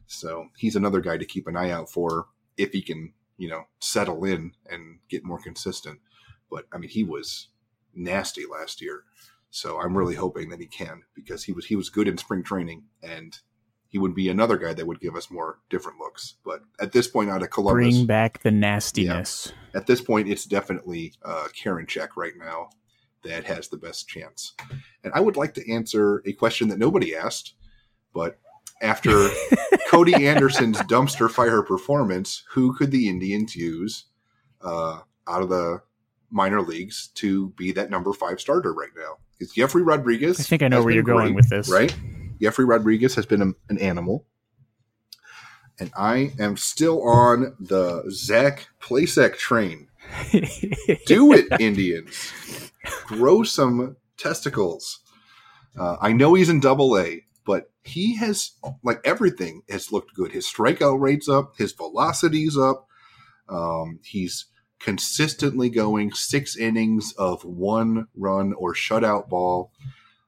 So 0.06 0.46
he's 0.56 0.74
another 0.74 1.02
guy 1.02 1.18
to 1.18 1.26
keep 1.26 1.46
an 1.46 1.54
eye 1.54 1.70
out 1.70 1.90
for 1.90 2.28
if 2.56 2.72
he 2.72 2.80
can, 2.80 3.12
you 3.36 3.50
know, 3.50 3.64
settle 3.78 4.24
in 4.24 4.52
and 4.70 5.00
get 5.10 5.22
more 5.22 5.38
consistent. 5.38 5.98
But 6.50 6.64
I 6.72 6.78
mean, 6.78 6.88
he 6.88 7.04
was 7.04 7.48
nasty 7.94 8.46
last 8.50 8.80
year. 8.80 9.04
So 9.50 9.82
I'm 9.82 9.98
really 9.98 10.14
hoping 10.14 10.48
that 10.48 10.60
he 10.60 10.66
can 10.66 11.02
because 11.14 11.44
he 11.44 11.52
was 11.52 11.66
he 11.66 11.76
was 11.76 11.90
good 11.90 12.08
in 12.08 12.16
spring 12.16 12.42
training 12.42 12.84
and 13.02 13.38
he 13.92 13.98
would 13.98 14.14
be 14.14 14.30
another 14.30 14.56
guy 14.56 14.72
that 14.72 14.86
would 14.86 15.00
give 15.00 15.14
us 15.14 15.30
more 15.30 15.58
different 15.68 15.98
looks. 15.98 16.36
But 16.46 16.62
at 16.80 16.92
this 16.92 17.06
point, 17.06 17.28
out 17.28 17.42
of 17.42 17.50
Columbus, 17.50 17.94
bring 17.94 18.06
back 18.06 18.42
the 18.42 18.50
nastiness. 18.50 19.52
Yeah, 19.54 19.80
at 19.80 19.86
this 19.86 20.00
point, 20.00 20.28
it's 20.28 20.46
definitely 20.46 21.12
uh, 21.22 21.48
Check 21.86 22.16
right 22.16 22.32
now 22.38 22.70
that 23.22 23.44
has 23.44 23.68
the 23.68 23.76
best 23.76 24.08
chance. 24.08 24.54
And 25.04 25.12
I 25.14 25.20
would 25.20 25.36
like 25.36 25.52
to 25.54 25.70
answer 25.70 26.22
a 26.24 26.32
question 26.32 26.68
that 26.68 26.78
nobody 26.78 27.14
asked, 27.14 27.52
but 28.14 28.38
after 28.80 29.28
Cody 29.90 30.26
Anderson's 30.26 30.78
dumpster 30.78 31.30
fire 31.30 31.62
performance, 31.62 32.44
who 32.48 32.74
could 32.74 32.92
the 32.92 33.10
Indians 33.10 33.54
use 33.54 34.06
uh, 34.62 35.00
out 35.28 35.42
of 35.42 35.50
the 35.50 35.82
minor 36.30 36.62
leagues 36.62 37.08
to 37.16 37.50
be 37.50 37.72
that 37.72 37.90
number 37.90 38.14
five 38.14 38.40
starter 38.40 38.72
right 38.72 38.88
now? 38.96 39.18
Because 39.38 39.54
Jefry 39.54 39.82
Rodriguez. 39.84 40.40
I 40.40 40.44
think 40.44 40.62
I 40.62 40.68
know 40.68 40.82
where 40.82 40.94
you're 40.94 41.02
going 41.02 41.34
with 41.34 41.50
this, 41.50 41.68
right? 41.68 41.94
Jefry 42.42 42.66
Rodriguez 42.66 43.14
has 43.14 43.26
been 43.26 43.42
a, 43.42 43.52
an 43.68 43.78
animal. 43.78 44.26
And 45.78 45.90
I 45.96 46.32
am 46.38 46.56
still 46.56 47.08
on 47.08 47.56
the 47.58 48.04
Zach 48.10 48.68
Plesac 48.80 49.36
train. 49.36 49.88
Do 51.06 51.32
it, 51.32 51.46
Indians. 51.60 52.32
Grow 53.06 53.42
some 53.42 53.96
testicles. 54.16 55.00
Uh, 55.78 55.96
I 56.00 56.12
know 56.12 56.34
he's 56.34 56.50
in 56.50 56.60
double 56.60 56.98
A, 56.98 57.24
but 57.46 57.70
he 57.82 58.16
has, 58.16 58.52
like 58.82 59.00
everything, 59.04 59.62
has 59.68 59.92
looked 59.92 60.14
good. 60.14 60.32
His 60.32 60.46
strikeout 60.46 61.00
rate's 61.00 61.28
up, 61.28 61.56
his 61.56 61.72
velocity's 61.72 62.58
up. 62.58 62.86
Um, 63.48 64.00
he's 64.02 64.46
consistently 64.78 65.70
going 65.70 66.12
six 66.12 66.56
innings 66.56 67.12
of 67.16 67.44
one 67.44 68.08
run 68.14 68.52
or 68.54 68.74
shutout 68.74 69.28
ball. 69.28 69.72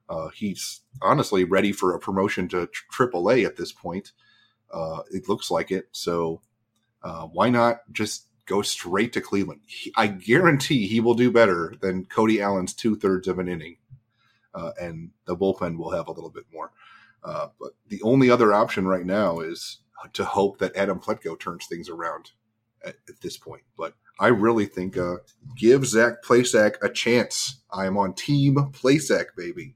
Uh, 0.09 0.29
he's 0.29 0.81
honestly 1.03 1.45
ready 1.45 1.73
for 1.73 1.95
a 1.95 1.99
promotion 1.99 2.49
to 2.49 2.69
AAA 2.93 3.47
at 3.47 3.57
this 3.57 3.73
point. 3.73 4.13
Uh, 4.73 5.01
it 5.11 5.29
looks 5.29 5.51
like 5.51 5.71
it. 5.71 5.89
So 5.93 6.43
uh, 7.03 7.27
why 7.27 7.51
not 7.51 7.81
just 7.93 8.27
go 8.47 8.63
straight 8.63 9.13
to 9.15 9.21
Cleveland? 9.21 9.61
He, 9.67 9.93
I 9.97 10.09
guarantee 10.09 10.87
he 10.87 11.01
will 11.01 11.15
do 11.15 11.31
better 11.31 11.75
than 11.81 12.07
Cody 12.07 12.41
Allen's 12.41 12.75
two 12.75 12.97
thirds 12.97 13.29
of 13.29 13.39
an 13.39 13.49
inning, 13.49 13.77
uh, 14.55 14.73
and 14.81 15.11
the 15.27 15.37
bullpen 15.37 15.79
will 15.79 15.91
have 15.91 16.09
a 16.09 16.13
little 16.13 16.31
bit 16.31 16.45
more. 16.53 16.73
Uh, 17.23 17.49
but 17.59 17.71
the 17.89 18.03
only 18.03 18.31
other 18.31 18.53
option 18.53 18.87
right 18.87 19.07
now 19.07 19.41
is 19.41 19.79
to 20.13 20.25
hope 20.25 20.59
that 20.59 20.77
Adam 20.77 21.01
Plutko 21.01 21.39
turns 21.39 21.67
things 21.67 21.89
around 21.89 22.33
at, 22.85 22.97
at 23.09 23.21
this 23.23 23.39
point. 23.39 23.63
But 23.77 23.95
I 24.21 24.29
really 24.29 24.67
think 24.67 24.97
uh, 24.97 25.17
give 25.57 25.87
Zach 25.87 26.23
Plesac 26.23 26.75
a 26.83 26.89
chance. 26.89 27.61
I 27.73 27.87
am 27.87 27.97
on 27.97 28.15
Team 28.15 28.57
Plesac, 28.73 29.27
baby. 29.37 29.75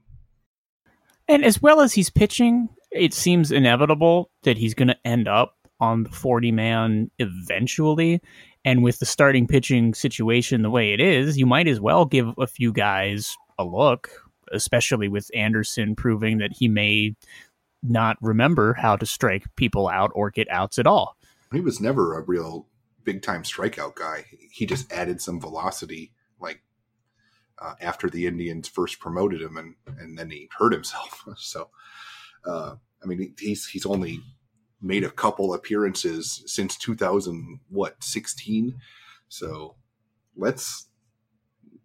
And 1.29 1.45
as 1.45 1.61
well 1.61 1.79
as 1.79 1.93
he's 1.93 2.09
pitching, 2.09 2.69
it 2.91 3.13
seems 3.13 3.51
inevitable 3.51 4.31
that 4.43 4.57
he's 4.57 4.73
going 4.73 4.87
to 4.87 4.97
end 5.05 5.27
up 5.27 5.55
on 5.79 6.03
the 6.03 6.09
40 6.09 6.51
man 6.51 7.11
eventually. 7.19 8.19
And 8.65 8.83
with 8.83 8.99
the 8.99 9.05
starting 9.05 9.47
pitching 9.47 9.93
situation 9.93 10.63
the 10.63 10.71
way 10.71 10.91
it 10.91 10.99
is, 10.99 11.37
you 11.37 11.45
might 11.45 11.67
as 11.67 11.79
well 11.79 12.05
give 12.05 12.33
a 12.39 12.47
few 12.47 12.73
guys 12.73 13.35
a 13.59 13.63
look, 13.63 14.09
especially 14.51 15.07
with 15.07 15.29
Anderson 15.35 15.95
proving 15.95 16.39
that 16.39 16.51
he 16.51 16.67
may 16.67 17.15
not 17.83 18.17
remember 18.21 18.73
how 18.73 18.95
to 18.95 19.05
strike 19.05 19.45
people 19.55 19.87
out 19.87 20.11
or 20.15 20.31
get 20.31 20.49
outs 20.49 20.79
at 20.79 20.87
all. 20.87 21.15
He 21.53 21.61
was 21.61 21.79
never 21.79 22.17
a 22.17 22.23
real 22.23 22.67
big 23.03 23.21
time 23.21 23.43
strikeout 23.43 23.95
guy. 23.95 24.25
He 24.51 24.65
just 24.65 24.91
added 24.91 25.21
some 25.21 25.39
velocity 25.39 26.11
like 26.39 26.61
uh, 27.61 27.75
after 27.81 28.09
the 28.09 28.25
Indians 28.25 28.67
first 28.67 28.99
promoted 28.99 29.41
him, 29.41 29.57
and 29.57 29.75
and 29.99 30.17
then 30.17 30.29
he 30.29 30.49
hurt 30.57 30.73
himself. 30.73 31.25
so, 31.37 31.69
uh, 32.45 32.75
I 33.03 33.05
mean, 33.05 33.35
he's 33.39 33.67
he's 33.67 33.85
only 33.85 34.19
made 34.81 35.03
a 35.03 35.11
couple 35.11 35.53
appearances 35.53 36.41
since 36.45 36.77
2000 36.77 37.59
what 37.67 38.01
16 38.01 38.79
so 39.29 39.75
let's 40.35 40.87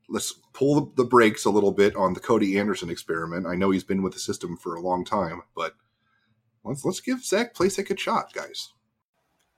let's 0.09 0.33
pull 0.53 0.93
the 0.97 1.05
brakes 1.05 1.45
a 1.45 1.51
little 1.51 1.73
bit 1.73 1.95
on 1.95 2.15
the 2.15 2.21
Cody 2.21 2.59
Anderson 2.59 2.91
experiment. 2.91 3.47
I 3.47 3.55
know 3.55 3.71
he's 3.71 3.85
been 3.85 4.03
with 4.03 4.15
the 4.15 4.19
system 4.19 4.57
for 4.57 4.75
a 4.75 4.81
long 4.81 5.05
time, 5.05 5.43
but 5.55 5.75
let's 6.65 6.85
let's 6.85 7.01
give 7.01 7.25
Zach 7.25 7.55
Plesac 7.55 7.91
a 7.91 7.97
shot, 7.97 8.33
guys. 8.33 8.71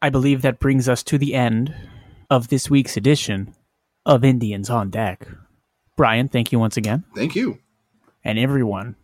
I 0.03 0.11
believe 0.11 0.43
that 0.43 0.61
brings 0.61 0.89
us 0.89 1.03
to 1.05 1.17
the 1.17 1.35
end 1.35 1.75
of 2.29 2.49
this 2.49 2.69
week's 2.69 2.97
edition 2.97 3.55
of 4.05 4.25
Indians 4.25 4.69
on 4.69 4.91
Deck. 4.91 5.27
Brian, 5.97 6.29
thank 6.29 6.53
you 6.53 6.59
once 6.59 6.77
again. 6.77 7.05
Thank 7.15 7.35
you. 7.35 7.59
And 8.23 8.39
everyone, 8.39 8.97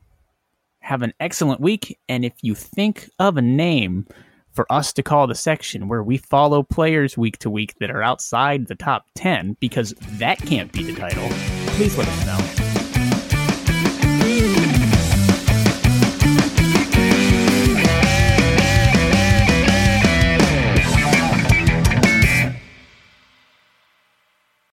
have 0.80 1.02
an 1.02 1.14
excellent 1.20 1.60
week. 1.60 1.98
And 2.08 2.24
if 2.24 2.34
you 2.42 2.54
think 2.54 3.08
of 3.18 3.36
a 3.36 3.42
name 3.42 4.06
for 4.52 4.70
us 4.70 4.92
to 4.94 5.02
call 5.02 5.26
the 5.26 5.34
section 5.34 5.88
where 5.88 6.02
we 6.02 6.18
follow 6.18 6.62
players 6.62 7.16
week 7.16 7.38
to 7.38 7.48
week 7.48 7.74
that 7.80 7.90
are 7.90 8.02
outside 8.02 8.66
the 8.66 8.74
top 8.74 9.06
10, 9.14 9.56
because 9.60 9.94
that 10.18 10.38
can't 10.38 10.70
be 10.72 10.82
the 10.82 10.92
title, 10.92 11.28
please 11.68 11.96
let 11.96 12.08
us 12.08 12.26
know. 12.26 12.51